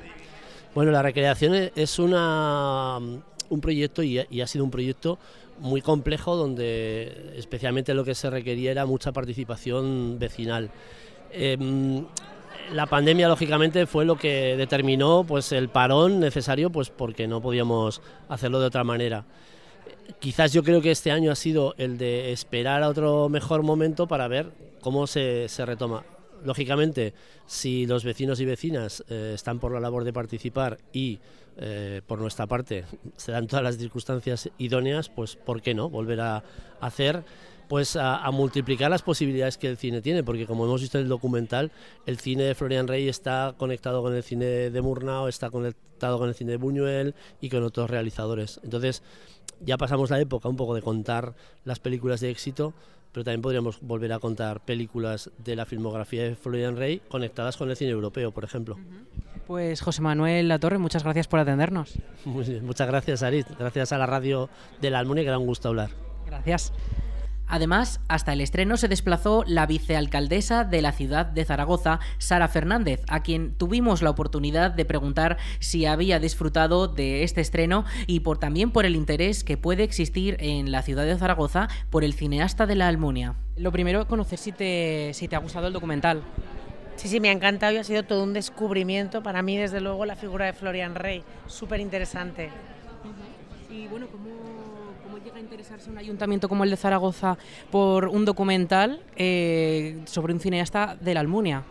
Bueno, 0.73 0.91
la 0.91 1.01
recreación 1.01 1.71
es 1.75 1.99
una, 1.99 2.97
un 2.97 3.61
proyecto 3.61 4.03
y 4.03 4.19
ha 4.19 4.47
sido 4.47 4.65
un 4.65 4.71
proyecto 4.71 5.17
muy 5.59 5.81
complejo 5.81 6.35
donde 6.35 7.33
especialmente 7.37 7.93
lo 7.93 8.03
que 8.03 8.15
se 8.15 8.29
requería 8.29 8.71
era 8.71 8.85
mucha 8.85 9.11
participación 9.11 10.17
vecinal. 10.19 10.69
Em, 11.31 12.05
la 12.71 12.85
pandemia 12.85 13.27
lógicamente 13.27 13.85
fue 13.85 14.05
lo 14.05 14.17
que 14.17 14.55
determinó 14.57 15.23
pues 15.27 15.51
el 15.51 15.69
parón 15.69 16.19
necesario 16.19 16.69
pues 16.69 16.89
porque 16.89 17.27
no 17.27 17.41
podíamos 17.41 18.01
hacerlo 18.29 18.59
de 18.59 18.67
otra 18.67 18.83
manera. 18.83 19.25
Quizás 20.19 20.53
yo 20.53 20.63
creo 20.63 20.81
que 20.81 20.91
este 20.91 21.11
año 21.11 21.31
ha 21.31 21.35
sido 21.35 21.73
el 21.77 21.97
de 21.97 22.31
esperar 22.31 22.83
a 22.83 22.89
otro 22.89 23.29
mejor 23.29 23.63
momento 23.63 24.07
para 24.07 24.27
ver 24.27 24.51
cómo 24.81 25.07
se, 25.07 25.47
se 25.49 25.65
retoma. 25.65 26.03
Lógicamente, 26.43 27.13
si 27.47 27.87
los 27.87 28.03
vecinos 28.03 28.39
y 28.39 28.45
vecinas 28.45 29.03
eh, 29.09 29.31
están 29.33 29.59
por 29.59 29.71
la 29.71 29.79
labor 29.79 30.03
de 30.03 30.13
participar 30.13 30.77
y 30.93 31.19
eh, 31.57 32.01
por 32.05 32.19
nuestra 32.19 32.47
parte 32.47 32.83
se 33.15 33.31
dan 33.31 33.47
todas 33.47 33.63
las 33.63 33.77
circunstancias 33.77 34.49
idóneas, 34.57 35.09
pues 35.09 35.37
¿por 35.37 35.61
qué 35.61 35.73
no? 35.73 35.89
Volver 35.89 36.19
a 36.19 36.43
hacer 36.81 37.23
pues 37.67 37.95
a, 37.95 38.29
multiplicar 38.31 38.89
las 38.89 39.01
posibilidades 39.01 39.57
que 39.57 39.67
el 39.67 39.77
cine 39.77 40.01
tiene, 40.01 40.23
porque 40.23 40.45
como 40.45 40.65
hemos 40.65 40.81
visto 40.81 40.97
en 40.97 41.05
el 41.05 41.09
documental, 41.09 41.71
el 42.05 42.19
cine 42.19 42.43
de 42.43 42.55
Florian 42.55 42.87
Rey 42.87 43.07
está 43.07 43.55
conectado 43.57 44.01
con 44.01 44.15
el 44.15 44.23
cine 44.23 44.45
de 44.45 44.81
Murnau, 44.81 45.27
está 45.27 45.49
conectado 45.49 46.19
con 46.19 46.29
el 46.29 46.35
cine 46.35 46.51
de 46.51 46.57
Buñuel 46.57 47.15
y 47.41 47.49
con 47.49 47.63
otros 47.63 47.89
realizadores. 47.89 48.59
Entonces, 48.63 49.03
ya 49.61 49.77
pasamos 49.77 50.09
la 50.09 50.19
época 50.19 50.49
un 50.49 50.57
poco 50.57 50.75
de 50.75 50.81
contar 50.81 51.33
las 51.63 51.79
películas 51.79 52.19
de 52.19 52.29
éxito, 52.29 52.73
pero 53.11 53.23
también 53.23 53.41
podríamos 53.41 53.79
volver 53.81 54.11
a 54.11 54.19
contar 54.19 54.59
películas 54.59 55.31
de 55.37 55.55
la 55.55 55.65
filmografía 55.65 56.23
de 56.23 56.35
Florian 56.35 56.75
Rey 56.75 57.01
conectadas 57.07 57.55
con 57.55 57.69
el 57.69 57.77
cine 57.77 57.91
europeo, 57.91 58.31
por 58.31 58.43
ejemplo. 58.43 58.77
Pues 59.47 59.81
José 59.81 60.01
Manuel 60.01 60.47
Latorre, 60.47 60.79
muchas 60.79 61.03
gracias 61.03 61.27
por 61.27 61.39
atendernos. 61.39 61.93
muchas 62.25 62.87
gracias, 62.87 63.23
Arit. 63.23 63.47
Gracias 63.57 63.91
a 63.93 63.97
la 63.97 64.05
radio 64.05 64.49
de 64.81 64.89
la 64.89 64.99
Almunia, 64.99 65.23
que 65.23 65.29
da 65.29 65.37
un 65.37 65.45
gusto 65.45 65.69
hablar. 65.69 65.91
Gracias. 66.25 66.73
Además, 67.47 67.99
hasta 68.07 68.33
el 68.33 68.41
estreno 68.41 68.77
se 68.77 68.87
desplazó 68.87 69.43
la 69.47 69.65
vicealcaldesa 69.65 70.63
de 70.63 70.81
la 70.81 70.91
ciudad 70.91 71.25
de 71.25 71.45
Zaragoza, 71.45 71.99
Sara 72.17 72.47
Fernández, 72.47 73.03
a 73.07 73.21
quien 73.21 73.53
tuvimos 73.53 74.01
la 74.01 74.09
oportunidad 74.09 74.71
de 74.71 74.85
preguntar 74.85 75.37
si 75.59 75.85
había 75.85 76.19
disfrutado 76.19 76.87
de 76.87 77.23
este 77.23 77.41
estreno 77.41 77.85
y 78.07 78.21
por, 78.21 78.37
también 78.37 78.71
por 78.71 78.85
el 78.85 78.95
interés 78.95 79.43
que 79.43 79.57
puede 79.57 79.83
existir 79.83 80.37
en 80.39 80.71
la 80.71 80.81
ciudad 80.81 81.05
de 81.05 81.17
Zaragoza 81.17 81.67
por 81.89 82.03
el 82.03 82.13
cineasta 82.13 82.65
de 82.65 82.75
la 82.75 82.87
Almunia. 82.87 83.35
Lo 83.57 83.71
primero, 83.71 84.07
conocer 84.07 84.39
si 84.39 84.51
te, 84.51 85.11
si 85.13 85.27
te 85.27 85.35
ha 85.35 85.39
gustado 85.39 85.67
el 85.67 85.73
documental. 85.73 86.23
Sí, 86.95 87.09
sí, 87.09 87.19
me 87.19 87.29
ha 87.29 87.33
encantado 87.33 87.73
y 87.73 87.77
ha 87.77 87.83
sido 87.83 88.03
todo 88.03 88.23
un 88.23 88.33
descubrimiento 88.33 89.21
para 89.21 89.41
mí, 89.41 89.57
desde 89.57 89.81
luego, 89.81 90.05
la 90.05 90.15
figura 90.15 90.45
de 90.45 90.53
Florian 90.53 90.95
Rey. 90.95 91.23
Súper 91.45 91.79
interesante. 91.81 92.49
Y 93.69 93.87
bueno, 93.87 94.07
¿cómo 94.07 94.64
llega 95.25 95.37
a 95.37 95.41
interesarse 95.41 95.89
un 95.89 95.97
ayuntamiento 95.97 96.47
como 96.47 96.63
el 96.63 96.69
de 96.69 96.77
Zaragoza 96.77 97.35
por 97.71 98.07
un 98.09 98.25
documental 98.25 99.01
eh, 99.15 99.99
sobre 100.05 100.33
un 100.33 100.39
cineasta 100.39 100.95
de 101.01 101.15
la 101.15 101.21
Almunia? 101.21 101.63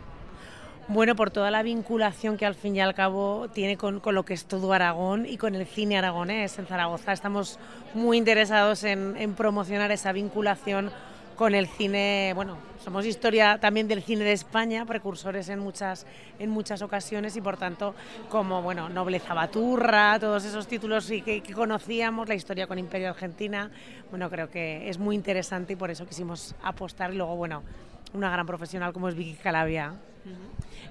Bueno, 0.88 1.14
por 1.14 1.30
toda 1.30 1.52
la 1.52 1.62
vinculación 1.62 2.36
que 2.36 2.46
al 2.46 2.56
fin 2.56 2.74
y 2.74 2.80
al 2.80 2.94
cabo 2.94 3.46
tiene 3.54 3.76
con, 3.76 4.02
lo 4.04 4.24
que 4.24 4.34
es 4.34 4.46
todo 4.46 4.72
Aragón 4.72 5.24
y 5.24 5.36
con 5.36 5.54
el 5.54 5.66
cine 5.66 5.96
aragonés. 5.96 6.58
En 6.58 6.66
Zaragoza 6.66 7.12
estamos 7.12 7.60
muy 7.94 8.18
interesados 8.18 8.82
en 8.82 9.34
promocionar 9.34 9.92
esa 9.92 10.12
vinculación 10.12 10.90
con 11.36 11.54
el 11.54 11.66
cine, 11.66 12.32
bueno, 12.34 12.58
somos 12.82 13.06
historia 13.06 13.58
también 13.58 13.88
del 13.88 14.02
cine 14.02 14.24
de 14.24 14.32
España, 14.32 14.84
precursores 14.86 15.48
en 15.48 15.58
muchas, 15.58 16.06
en 16.38 16.50
muchas 16.50 16.82
ocasiones 16.82 17.36
y 17.36 17.40
por 17.40 17.56
tanto, 17.56 17.94
como 18.28 18.62
bueno, 18.62 18.88
Nobleza 18.88 19.34
Baturra, 19.34 20.18
todos 20.20 20.44
esos 20.44 20.66
títulos 20.66 21.06
que, 21.06 21.40
que 21.40 21.52
conocíamos, 21.52 22.28
la 22.28 22.34
historia 22.34 22.66
con 22.66 22.78
Imperio 22.78 23.10
Argentina, 23.10 23.70
bueno, 24.10 24.30
creo 24.30 24.50
que 24.50 24.88
es 24.88 24.98
muy 24.98 25.16
interesante 25.16 25.72
y 25.72 25.76
por 25.76 25.90
eso 25.90 26.06
quisimos 26.06 26.54
apostar 26.62 27.12
y 27.12 27.16
luego, 27.16 27.36
bueno, 27.36 27.62
una 28.12 28.30
gran 28.30 28.46
profesional 28.46 28.92
como 28.92 29.08
es 29.08 29.14
Vicky 29.14 29.34
Calavia. 29.34 29.94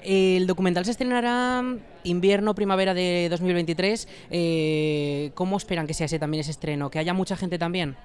El 0.03 0.47
documental 0.47 0.83
se 0.85 0.91
estrenará 0.91 1.63
invierno, 2.03 2.53
primavera 2.53 2.93
de 2.93 3.27
2023. 3.29 4.07
Eh, 4.29 5.31
¿Cómo 5.33 5.57
esperan 5.57 5.87
que 5.87 5.93
sea 5.93 6.05
ese 6.05 6.19
también 6.19 6.41
ese 6.41 6.51
estreno? 6.51 6.89
¿Que 6.91 6.99
haya 6.99 7.13
mucha 7.13 7.37
gente 7.37 7.57
también? 7.57 7.95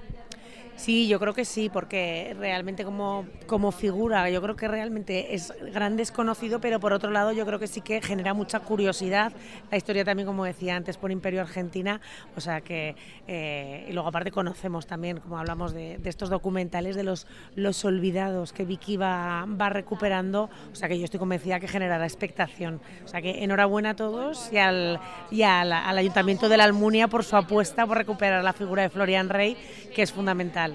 Sí, 0.79 1.09
yo 1.09 1.19
creo 1.19 1.35
que 1.35 1.45
sí, 1.45 1.69
porque 1.69 2.37
realmente 2.39 2.85
como, 2.85 3.27
como 3.49 3.73
figura, 3.73 4.31
yo 4.31 4.41
creo 4.41 4.55
que 4.55 4.69
realmente 4.69 5.35
es 5.35 5.53
gran 5.73 5.97
desconocido, 5.97 6.61
pero 6.61 6.79
por 6.79 6.93
otro 6.93 7.11
lado 7.11 7.33
yo 7.33 7.45
creo 7.45 7.59
que 7.59 7.67
sí 7.67 7.81
que 7.81 8.01
genera 8.01 8.33
mucha 8.33 8.61
curiosidad. 8.61 9.33
La 9.73 9.77
historia 9.77 10.05
también, 10.05 10.27
como 10.27 10.45
decía 10.45 10.77
antes, 10.77 10.97
por 10.97 11.11
Imperio 11.11 11.41
Argentina, 11.41 12.01
o 12.37 12.41
sea 12.41 12.61
que, 12.61 12.95
eh, 13.27 13.87
y 13.89 13.93
luego 13.93 14.09
aparte 14.09 14.31
conocemos 14.31 14.87
también, 14.87 15.19
como 15.19 15.37
hablamos 15.37 15.73
de, 15.73 15.99
estos 16.05 16.31
documentales, 16.31 16.95
de 16.95 17.03
los, 17.03 17.27
los 17.57 17.85
olvidados 17.85 18.53
que 18.53 18.65
Vicky 18.65 18.97
va, 18.97 19.47
va 19.47 19.71
recuperando, 19.71 20.49
o 20.73 20.77
sea 20.77 20.89
que 20.89 20.97
yo 20.97 21.05
estoy 21.05 21.19
convencida 21.19 21.59
que 21.59 21.67
generará 21.67 22.05
expectación. 22.05 22.81
O 23.05 23.09
sea 23.09 23.21
que 23.21 23.43
enhorabuena 23.43 23.91
a 23.91 23.97
todos 23.97 24.49
y 24.53 24.59
al, 24.59 25.01
y 25.33 25.43
al, 25.43 25.73
al 25.73 25.99
Ayuntamiento 25.99 26.49
de 26.49 26.57
la 26.57 26.65
Almunia 26.65 27.09
por 27.09 27.25
su 27.25 27.35
apuesta 27.35 27.85
por 27.85 27.99
recuperar 27.99 28.45
la 28.45 28.53
figura 28.53 28.83
de 28.83 28.91
Florian 28.91 29.29
Rey, 29.29 29.57
que 29.93 30.03
es 30.03 30.13
fundamental. 30.13 30.68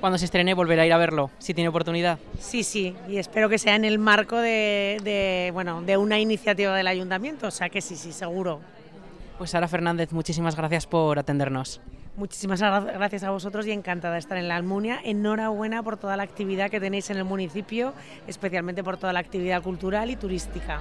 Cuando 0.00 0.18
se 0.18 0.24
estrene 0.24 0.54
volverá 0.54 0.82
a 0.82 0.86
ir 0.86 0.92
a 0.92 0.98
verlo, 0.98 1.30
si 1.38 1.52
tiene 1.52 1.68
oportunidad. 1.68 2.18
Sí, 2.38 2.64
sí, 2.64 2.96
y 3.08 3.18
espero 3.18 3.48
que 3.48 3.58
sea 3.58 3.76
en 3.76 3.84
el 3.84 3.98
marco 3.98 4.36
de, 4.36 5.50
bueno, 5.52 5.82
de 5.82 5.96
una 5.96 6.18
iniciativa 6.18 6.74
del 6.74 6.86
ayuntamiento, 6.86 7.48
o 7.48 7.50
sea 7.50 7.68
que 7.68 7.80
sí, 7.80 7.96
sí, 7.96 8.12
seguro. 8.12 8.60
Pues 9.38 9.50
Sara 9.50 9.68
Fernández, 9.68 10.12
muchísimas 10.12 10.56
gracias 10.56 10.86
por 10.86 11.18
atendernos. 11.18 11.80
Muchísimas 12.16 12.60
gracias 12.60 13.22
a 13.22 13.30
vosotros 13.30 13.66
y 13.66 13.70
encantada 13.70 14.14
de 14.14 14.18
estar 14.18 14.36
en 14.36 14.48
la 14.48 14.56
Almunia. 14.56 15.00
Enhorabuena 15.02 15.82
por 15.82 15.96
toda 15.96 16.16
la 16.16 16.22
actividad 16.22 16.70
que 16.70 16.80
tenéis 16.80 17.08
en 17.08 17.16
el 17.16 17.24
municipio, 17.24 17.94
especialmente 18.26 18.84
por 18.84 18.98
toda 18.98 19.12
la 19.12 19.20
actividad 19.20 19.62
cultural 19.62 20.10
y 20.10 20.16
turística. 20.16 20.80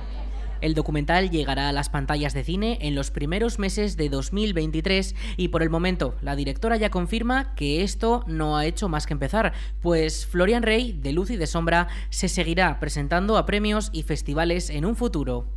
El 0.61 0.73
documental 0.73 1.29
llegará 1.29 1.69
a 1.69 1.73
las 1.73 1.89
pantallas 1.89 2.33
de 2.33 2.43
cine 2.43 2.77
en 2.81 2.95
los 2.95 3.11
primeros 3.11 3.59
meses 3.59 3.97
de 3.97 4.09
2023 4.09 5.15
y 5.37 5.47
por 5.49 5.63
el 5.63 5.69
momento 5.69 6.15
la 6.21 6.35
directora 6.35 6.77
ya 6.77 6.89
confirma 6.89 7.55
que 7.55 7.83
esto 7.83 8.23
no 8.27 8.57
ha 8.57 8.65
hecho 8.65 8.89
más 8.89 9.05
que 9.05 9.13
empezar, 9.13 9.53
pues 9.81 10.25
Florian 10.25 10.63
Rey, 10.63 10.93
de 10.93 11.13
Luz 11.13 11.29
y 11.29 11.37
de 11.37 11.47
Sombra, 11.47 11.87
se 12.09 12.27
seguirá 12.27 12.79
presentando 12.79 13.37
a 13.37 13.45
premios 13.45 13.89
y 13.93 14.03
festivales 14.03 14.69
en 14.69 14.85
un 14.85 14.95
futuro. 14.95 15.47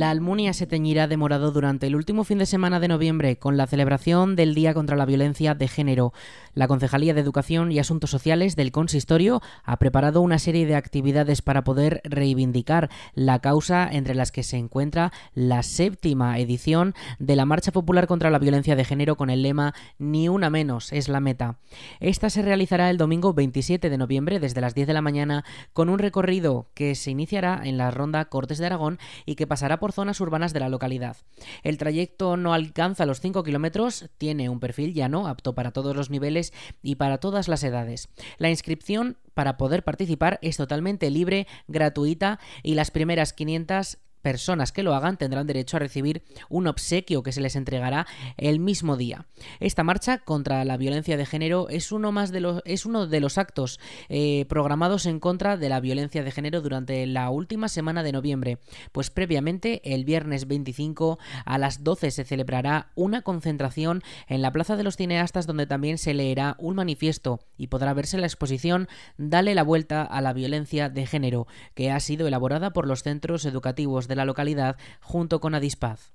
La 0.00 0.08
Almunia 0.08 0.54
se 0.54 0.66
teñirá 0.66 1.08
de 1.08 1.18
morado 1.18 1.52
durante 1.52 1.86
el 1.86 1.94
último 1.94 2.24
fin 2.24 2.38
de 2.38 2.46
semana 2.46 2.80
de 2.80 2.88
noviembre 2.88 3.36
con 3.36 3.58
la 3.58 3.66
celebración 3.66 4.34
del 4.34 4.54
Día 4.54 4.72
contra 4.72 4.96
la 4.96 5.04
Violencia 5.04 5.54
de 5.54 5.68
Género. 5.68 6.14
La 6.54 6.68
Concejalía 6.68 7.12
de 7.12 7.20
Educación 7.20 7.70
y 7.70 7.78
Asuntos 7.78 8.08
Sociales 8.08 8.56
del 8.56 8.72
Consistorio 8.72 9.42
ha 9.62 9.76
preparado 9.76 10.22
una 10.22 10.38
serie 10.38 10.64
de 10.64 10.74
actividades 10.74 11.42
para 11.42 11.64
poder 11.64 12.00
reivindicar 12.04 12.88
la 13.12 13.40
causa 13.40 13.86
entre 13.92 14.14
las 14.14 14.32
que 14.32 14.42
se 14.42 14.56
encuentra 14.56 15.12
la 15.34 15.62
séptima 15.62 16.38
edición 16.38 16.94
de 17.18 17.36
la 17.36 17.44
Marcha 17.44 17.70
Popular 17.70 18.06
contra 18.06 18.30
la 18.30 18.38
Violencia 18.38 18.76
de 18.76 18.86
Género 18.86 19.18
con 19.18 19.28
el 19.28 19.42
lema 19.42 19.74
Ni 19.98 20.30
una 20.30 20.48
menos 20.48 20.94
es 20.94 21.10
la 21.10 21.20
meta. 21.20 21.58
Esta 22.00 22.30
se 22.30 22.40
realizará 22.40 22.88
el 22.88 22.96
domingo 22.96 23.34
27 23.34 23.90
de 23.90 23.98
noviembre 23.98 24.40
desde 24.40 24.62
las 24.62 24.74
10 24.74 24.86
de 24.86 24.94
la 24.94 25.02
mañana 25.02 25.44
con 25.74 25.90
un 25.90 25.98
recorrido 25.98 26.70
que 26.72 26.94
se 26.94 27.10
iniciará 27.10 27.60
en 27.62 27.76
la 27.76 27.90
ronda 27.90 28.24
Cortes 28.24 28.56
de 28.56 28.64
Aragón 28.64 28.98
y 29.26 29.34
que 29.34 29.46
pasará 29.46 29.78
por 29.78 29.89
zonas 29.92 30.20
urbanas 30.20 30.52
de 30.52 30.60
la 30.60 30.68
localidad. 30.68 31.16
El 31.62 31.78
trayecto 31.78 32.36
no 32.36 32.54
alcanza 32.54 33.06
los 33.06 33.20
5 33.20 33.42
kilómetros, 33.42 34.10
tiene 34.18 34.48
un 34.48 34.60
perfil 34.60 34.94
llano, 34.94 35.26
apto 35.26 35.54
para 35.54 35.72
todos 35.72 35.96
los 35.96 36.10
niveles 36.10 36.52
y 36.82 36.96
para 36.96 37.18
todas 37.18 37.48
las 37.48 37.62
edades. 37.64 38.08
La 38.38 38.50
inscripción 38.50 39.18
para 39.34 39.56
poder 39.56 39.84
participar 39.84 40.38
es 40.42 40.56
totalmente 40.56 41.10
libre, 41.10 41.46
gratuita 41.68 42.38
y 42.62 42.74
las 42.74 42.90
primeras 42.90 43.32
500 43.32 43.98
personas 44.22 44.72
que 44.72 44.82
lo 44.82 44.94
hagan 44.94 45.16
tendrán 45.16 45.46
derecho 45.46 45.76
a 45.76 45.80
recibir 45.80 46.22
un 46.48 46.66
obsequio 46.66 47.22
que 47.22 47.32
se 47.32 47.40
les 47.40 47.56
entregará 47.56 48.06
el 48.36 48.60
mismo 48.60 48.96
día. 48.96 49.26
Esta 49.60 49.84
marcha 49.84 50.18
contra 50.18 50.64
la 50.64 50.76
violencia 50.76 51.16
de 51.16 51.26
género 51.26 51.68
es 51.68 51.92
uno, 51.92 52.12
más 52.12 52.30
de 52.30 52.40
los, 52.40 52.62
es 52.64 52.86
uno 52.86 53.06
de 53.06 53.20
los 53.20 53.38
actos 53.38 53.80
eh, 54.08 54.46
programados 54.48 55.06
en 55.06 55.20
contra 55.20 55.56
de 55.56 55.68
la 55.68 55.80
violencia 55.80 56.22
de 56.22 56.30
género 56.30 56.60
durante 56.60 57.06
la 57.06 57.30
última 57.30 57.68
semana 57.68 58.02
de 58.02 58.12
noviembre, 58.12 58.58
pues 58.92 59.10
previamente 59.10 59.94
el 59.94 60.04
viernes 60.04 60.46
25 60.46 61.18
a 61.44 61.58
las 61.58 61.84
12 61.84 62.10
se 62.10 62.24
celebrará 62.24 62.90
una 62.94 63.22
concentración 63.22 64.02
en 64.28 64.42
la 64.42 64.52
Plaza 64.52 64.76
de 64.76 64.84
los 64.84 64.96
Cineastas 64.96 65.46
donde 65.46 65.66
también 65.66 65.98
se 65.98 66.14
leerá 66.14 66.56
un 66.58 66.76
manifiesto 66.76 67.40
y 67.56 67.68
podrá 67.68 67.94
verse 67.94 68.18
la 68.18 68.26
exposición 68.26 68.88
Dale 69.16 69.54
la 69.54 69.62
vuelta 69.62 70.02
a 70.02 70.20
la 70.20 70.32
violencia 70.32 70.88
de 70.88 71.06
género, 71.06 71.46
que 71.74 71.90
ha 71.90 72.00
sido 72.00 72.26
elaborada 72.26 72.72
por 72.72 72.86
los 72.86 73.02
centros 73.02 73.44
educativos 73.44 74.08
de 74.10 74.16
la 74.16 74.26
localidad 74.26 74.76
junto 75.00 75.40
con 75.40 75.54
Adispaz. 75.54 76.12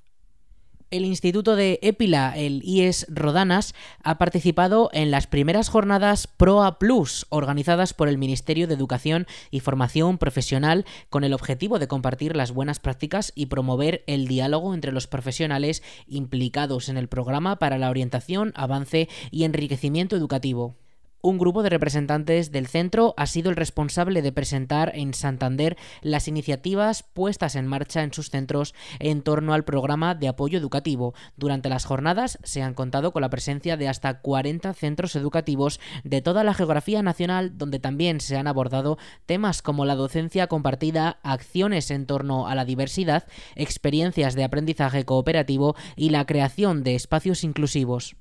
El 0.91 1.03
Instituto 1.03 1.55
de 1.55 1.79
Épila, 1.81 2.33
el 2.37 2.61
IES 2.63 3.07
Rodanas, 3.09 3.73
ha 4.03 4.19
participado 4.19 4.91
en 4.93 5.09
las 5.09 5.25
primeras 5.25 5.67
jornadas 5.67 6.27
PROA 6.27 6.77
Plus, 6.77 7.25
organizadas 7.29 7.95
por 7.95 8.07
el 8.07 8.19
Ministerio 8.19 8.67
de 8.67 8.75
Educación 8.75 9.25
y 9.49 9.61
Formación 9.61 10.19
Profesional, 10.19 10.85
con 11.09 11.23
el 11.23 11.33
objetivo 11.33 11.79
de 11.79 11.87
compartir 11.87 12.35
las 12.35 12.51
buenas 12.51 12.79
prácticas 12.79 13.33
y 13.35 13.47
promover 13.47 14.03
el 14.05 14.27
diálogo 14.27 14.75
entre 14.75 14.91
los 14.91 15.07
profesionales 15.07 15.81
implicados 16.07 16.87
en 16.87 16.97
el 16.97 17.09
programa 17.09 17.57
para 17.57 17.79
la 17.79 17.89
orientación, 17.89 18.53
avance 18.55 19.09
y 19.31 19.43
enriquecimiento 19.43 20.15
educativo 20.15 20.75
un 21.25 21.39
grupo 21.39 21.63
de 21.63 21.71
representantes 21.71 22.51
del 22.51 22.67
centro 22.67 23.15
ha 23.17 23.25
sido 23.25 23.49
el 23.49 23.55
responsable 23.55 24.21
de 24.21 24.31
presentar 24.31 24.91
en 24.93 25.15
Santander 25.15 25.75
las 26.03 26.27
iniciativas 26.27 27.01
puestas 27.01 27.55
en 27.55 27.65
marcha 27.65 28.03
en 28.03 28.13
sus 28.13 28.29
centros 28.29 28.75
en 28.99 29.23
torno 29.23 29.55
al 29.55 29.65
programa 29.65 30.13
de 30.13 30.27
apoyo 30.27 30.59
educativo. 30.59 31.15
Durante 31.35 31.67
las 31.67 31.85
jornadas 31.85 32.37
se 32.43 32.61
han 32.61 32.75
contado 32.75 33.11
con 33.11 33.23
la 33.23 33.31
presencia 33.31 33.75
de 33.75 33.87
hasta 33.87 34.21
40 34.21 34.71
centros 34.75 35.15
educativos 35.15 35.79
de 36.03 36.21
toda 36.21 36.43
la 36.43 36.53
geografía 36.53 37.01
nacional 37.01 37.57
donde 37.57 37.79
también 37.79 38.21
se 38.21 38.37
han 38.37 38.45
abordado 38.45 38.99
temas 39.25 39.63
como 39.63 39.85
la 39.85 39.95
docencia 39.95 40.45
compartida, 40.45 41.17
acciones 41.23 41.89
en 41.89 42.05
torno 42.05 42.47
a 42.47 42.53
la 42.53 42.65
diversidad, 42.65 43.25
experiencias 43.55 44.35
de 44.35 44.43
aprendizaje 44.43 45.05
cooperativo 45.05 45.75
y 45.95 46.11
la 46.11 46.27
creación 46.27 46.83
de 46.83 46.93
espacios 46.93 47.43
inclusivos. 47.43 48.15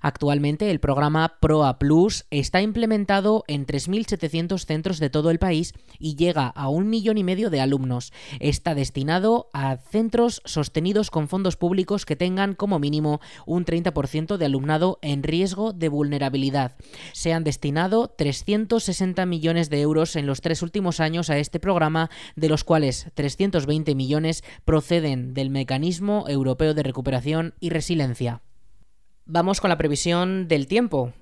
Actualmente 0.00 0.70
el 0.70 0.80
programa 0.80 1.36
PROA 1.40 1.78
Plus 1.78 2.24
está 2.46 2.62
implementado 2.62 3.42
en 3.48 3.66
3.700 3.66 4.66
centros 4.66 5.00
de 5.00 5.10
todo 5.10 5.32
el 5.32 5.40
país 5.40 5.74
y 5.98 6.14
llega 6.14 6.46
a 6.46 6.68
un 6.68 6.88
millón 6.88 7.18
y 7.18 7.24
medio 7.24 7.50
de 7.50 7.60
alumnos. 7.60 8.12
Está 8.38 8.76
destinado 8.76 9.50
a 9.52 9.78
centros 9.78 10.42
sostenidos 10.44 11.10
con 11.10 11.26
fondos 11.26 11.56
públicos 11.56 12.06
que 12.06 12.14
tengan 12.14 12.54
como 12.54 12.78
mínimo 12.78 13.20
un 13.46 13.64
30% 13.64 14.36
de 14.36 14.44
alumnado 14.44 15.00
en 15.02 15.24
riesgo 15.24 15.72
de 15.72 15.88
vulnerabilidad. 15.88 16.76
Se 17.12 17.32
han 17.32 17.42
destinado 17.42 18.14
360 18.16 19.26
millones 19.26 19.68
de 19.68 19.80
euros 19.80 20.14
en 20.14 20.26
los 20.26 20.40
tres 20.40 20.62
últimos 20.62 21.00
años 21.00 21.30
a 21.30 21.38
este 21.38 21.58
programa, 21.58 22.10
de 22.36 22.48
los 22.48 22.62
cuales 22.62 23.10
320 23.14 23.96
millones 23.96 24.44
proceden 24.64 25.34
del 25.34 25.50
Mecanismo 25.50 26.26
Europeo 26.28 26.74
de 26.74 26.84
Recuperación 26.84 27.54
y 27.58 27.70
Resiliencia. 27.70 28.42
Vamos 29.28 29.60
con 29.60 29.70
la 29.70 29.76
previsión 29.76 30.46
del 30.46 30.68
tiempo. 30.68 31.12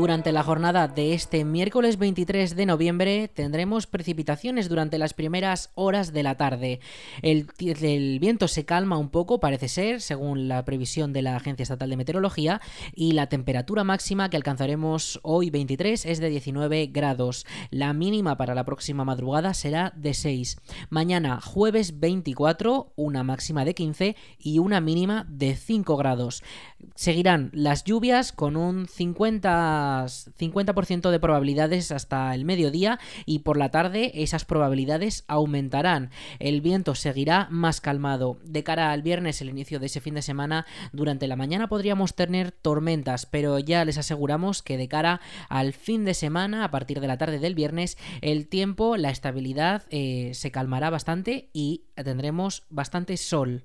Durante 0.00 0.32
la 0.32 0.42
jornada 0.42 0.88
de 0.88 1.12
este 1.12 1.44
miércoles 1.44 1.98
23 1.98 2.56
de 2.56 2.64
noviembre 2.64 3.28
tendremos 3.28 3.86
precipitaciones 3.86 4.70
durante 4.70 4.96
las 4.96 5.12
primeras 5.12 5.72
horas 5.74 6.14
de 6.14 6.22
la 6.22 6.38
tarde. 6.38 6.80
El, 7.20 7.44
viento 8.18 8.48
se 8.48 8.64
calma 8.64 8.96
un 8.96 9.10
poco, 9.10 9.40
parece 9.40 9.68
ser, 9.68 10.00
según 10.00 10.48
la 10.48 10.64
previsión 10.64 11.12
de 11.12 11.20
la 11.20 11.36
Agencia 11.36 11.64
Estatal 11.64 11.90
de 11.90 11.98
Meteorología, 11.98 12.62
y 12.94 13.12
la 13.12 13.26
temperatura 13.26 13.84
máxima 13.84 14.30
que 14.30 14.38
alcanzaremos 14.38 15.20
hoy 15.22 15.50
23 15.50 16.06
es 16.06 16.18
de 16.18 16.30
19 16.30 16.86
grados. 16.86 17.44
La 17.68 17.92
mínima 17.92 18.38
para 18.38 18.54
la 18.54 18.64
próxima 18.64 19.04
madrugada 19.04 19.52
será 19.52 19.92
de 19.94 20.14
6. 20.14 20.56
Mañana 20.88 21.42
jueves 21.42 22.00
24, 22.00 22.94
una 22.96 23.22
máxima 23.22 23.66
de 23.66 23.74
15 23.74 24.16
y 24.38 24.60
una 24.60 24.80
mínima 24.80 25.26
de 25.28 25.56
5 25.56 25.94
grados. 25.98 26.42
Seguirán 26.94 27.50
las 27.52 27.84
lluvias 27.84 28.32
con 28.32 28.56
un 28.56 28.86
50 28.86 30.06
50% 30.38 31.10
de 31.10 31.20
probabilidades 31.20 31.92
hasta 31.92 32.34
el 32.34 32.44
mediodía 32.44 32.98
y 33.26 33.40
por 33.40 33.56
la 33.56 33.70
tarde 33.70 34.12
esas 34.14 34.44
probabilidades 34.44 35.24
aumentarán. 35.28 36.10
El 36.38 36.60
viento 36.60 36.94
seguirá 36.94 37.48
más 37.50 37.80
calmado. 37.80 38.38
De 38.44 38.62
cara 38.62 38.92
al 38.92 39.02
viernes, 39.02 39.40
el 39.40 39.48
inicio 39.50 39.78
de 39.78 39.86
ese 39.86 40.00
fin 40.00 40.14
de 40.14 40.22
semana, 40.22 40.66
durante 40.92 41.26
la 41.26 41.36
mañana 41.36 41.68
podríamos 41.68 42.14
tener 42.14 42.52
tormentas, 42.52 43.26
pero 43.26 43.58
ya 43.58 43.84
les 43.84 43.98
aseguramos 43.98 44.62
que 44.62 44.76
de 44.76 44.88
cara 44.88 45.20
al 45.48 45.72
fin 45.72 46.04
de 46.04 46.14
semana, 46.14 46.64
a 46.64 46.70
partir 46.70 47.00
de 47.00 47.08
la 47.08 47.18
tarde 47.18 47.38
del 47.38 47.54
viernes, 47.54 47.98
el 48.20 48.48
tiempo, 48.48 48.96
la 48.96 49.10
estabilidad 49.10 49.82
eh, 49.90 50.32
se 50.34 50.50
calmará 50.50 50.90
bastante 50.90 51.50
y 51.52 51.84
tendremos 51.94 52.64
bastante 52.70 53.16
sol. 53.16 53.64